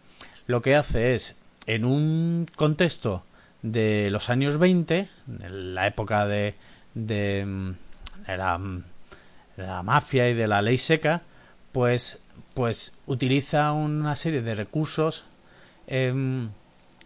lo 0.48 0.62
que 0.62 0.76
hace 0.76 1.16
es, 1.16 1.36
en 1.66 1.86
un 1.86 2.46
contexto 2.56 3.26
de 3.62 4.10
los 4.12 4.30
años 4.30 4.58
20, 4.58 5.08
la 5.50 5.88
época 5.88 6.28
de, 6.28 6.56
de, 6.94 7.74
de, 8.28 8.38
la, 8.38 8.60
de, 9.58 9.64
la, 9.64 9.84
mafia 9.84 10.30
y 10.30 10.34
de 10.34 10.48
la 10.48 10.62
ley 10.62 10.78
seca, 10.78 11.22
pues, 11.72 12.26
pues 12.54 12.98
utiliza 13.06 13.72
una 13.72 14.16
serie 14.16 14.42
de 14.42 14.56
recursos 14.56 15.24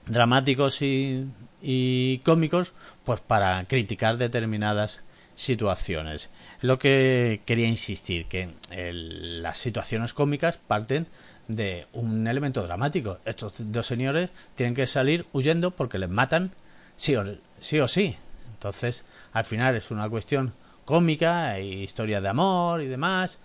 dramáticos 0.08 0.82
y, 0.82 1.28
y 1.62 2.20
cómicos 2.20 2.74
pues 3.04 3.22
para 3.22 3.66
criticar 3.66 4.18
determinadas 4.18 5.02
situaciones. 5.36 6.30
Lo 6.62 6.80
que 6.80 7.42
quería 7.46 7.68
insistir, 7.68 8.26
que 8.26 8.50
las 8.72 9.58
situaciones 9.58 10.14
cómicas 10.14 10.58
parten 10.58 11.08
de 11.48 11.88
un 11.94 12.28
elemento 12.28 12.64
dramático. 12.64 13.20
Estos 13.26 13.54
dos 13.72 13.86
señores 13.86 14.32
tienen 14.56 14.74
que 14.74 14.88
salir 14.88 15.26
huyendo 15.34 15.72
porque 15.72 16.00
les 16.00 16.10
matan 16.10 16.52
sí 16.96 17.16
o 17.16 17.26
sí. 17.26 17.88
Sí. 17.88 18.18
Entonces, 18.54 19.06
al 19.34 19.46
final 19.46 19.76
es 19.76 19.92
una 19.92 20.10
cuestión 20.10 20.54
cómica, 20.84 21.50
hay 21.52 21.84
historia 21.84 22.22
de 22.22 22.30
amor 22.30 22.82
y 22.82 22.88
demás, 22.88 23.38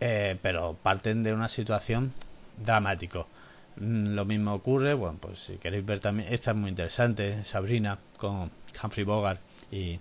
eh, 0.00 0.38
pero 0.40 0.78
parten 0.82 1.22
de 1.22 1.34
una 1.34 1.48
situación 1.48 2.14
dramático. 2.56 3.26
Lo 3.76 4.24
mismo 4.24 4.54
ocurre, 4.54 4.94
bueno, 4.94 5.18
pues 5.20 5.40
si 5.40 5.56
queréis 5.56 5.84
ver 5.84 6.00
también, 6.00 6.32
esta 6.32 6.52
es 6.52 6.56
muy 6.56 6.70
interesante, 6.70 7.44
Sabrina 7.44 7.98
con 8.16 8.50
Humphrey 8.82 9.04
Bogart 9.04 9.40
y 9.70 10.00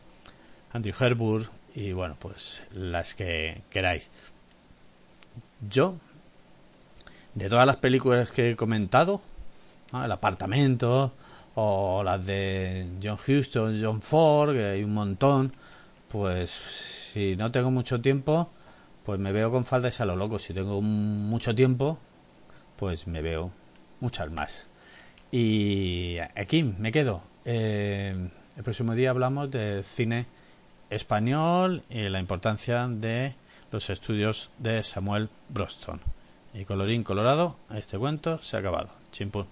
Andrew 0.72 0.96
Herburg 0.98 1.50
y 1.76 1.92
bueno, 1.92 2.16
pues 2.18 2.64
las 2.74 3.14
que 3.14 3.62
queráis. 3.70 4.10
Yo, 5.70 5.96
de 7.34 7.50
todas 7.50 7.68
las 7.68 7.78
películas 7.78 8.32
que 8.32 8.52
he 8.52 8.56
comentado. 8.56 9.22
El 9.94 10.12
apartamento 10.12 11.14
o 11.54 12.02
las 12.04 12.26
de 12.26 12.88
John 13.04 13.18
Huston, 13.28 13.80
John 13.82 14.02
Ford, 14.02 14.54
que 14.54 14.66
hay 14.66 14.84
un 14.84 14.94
montón, 14.94 15.54
pues 16.10 16.50
si 16.50 17.36
no 17.36 17.52
tengo 17.52 17.72
mucho 17.72 18.02
tiempo, 18.02 18.50
pues 19.04 19.20
me 19.20 19.32
veo 19.32 19.52
con 19.52 19.64
faldas 19.64 20.02
a 20.02 20.06
lo 20.06 20.16
loco. 20.16 20.40
Si 20.40 20.54
tengo 20.54 20.82
mucho 20.82 21.54
tiempo, 21.56 21.98
pues 22.78 23.08
me 23.08 23.22
veo 23.22 23.52
muchas 24.00 24.32
más. 24.32 24.68
Y 25.32 26.18
aquí 26.36 26.64
me 26.64 26.92
quedo. 26.92 27.22
Eh, 27.46 28.30
el 28.58 28.64
próximo 28.64 28.96
día 28.96 29.10
hablamos 29.12 29.52
de 29.52 29.84
cine 29.84 30.26
español 30.90 31.84
y 31.90 32.10
la 32.10 32.20
importancia 32.20 32.88
de 32.88 33.36
los 33.72 33.90
estudios 33.90 34.52
de 34.58 34.84
Samuel 34.84 35.30
Broston. 35.50 36.02
Y 36.54 36.66
colorín 36.66 37.04
colorado, 37.04 37.58
este 37.72 37.98
cuento 37.98 38.42
se 38.42 38.56
ha 38.56 38.60
acabado. 38.60 38.90
Chimpún. 39.12 39.48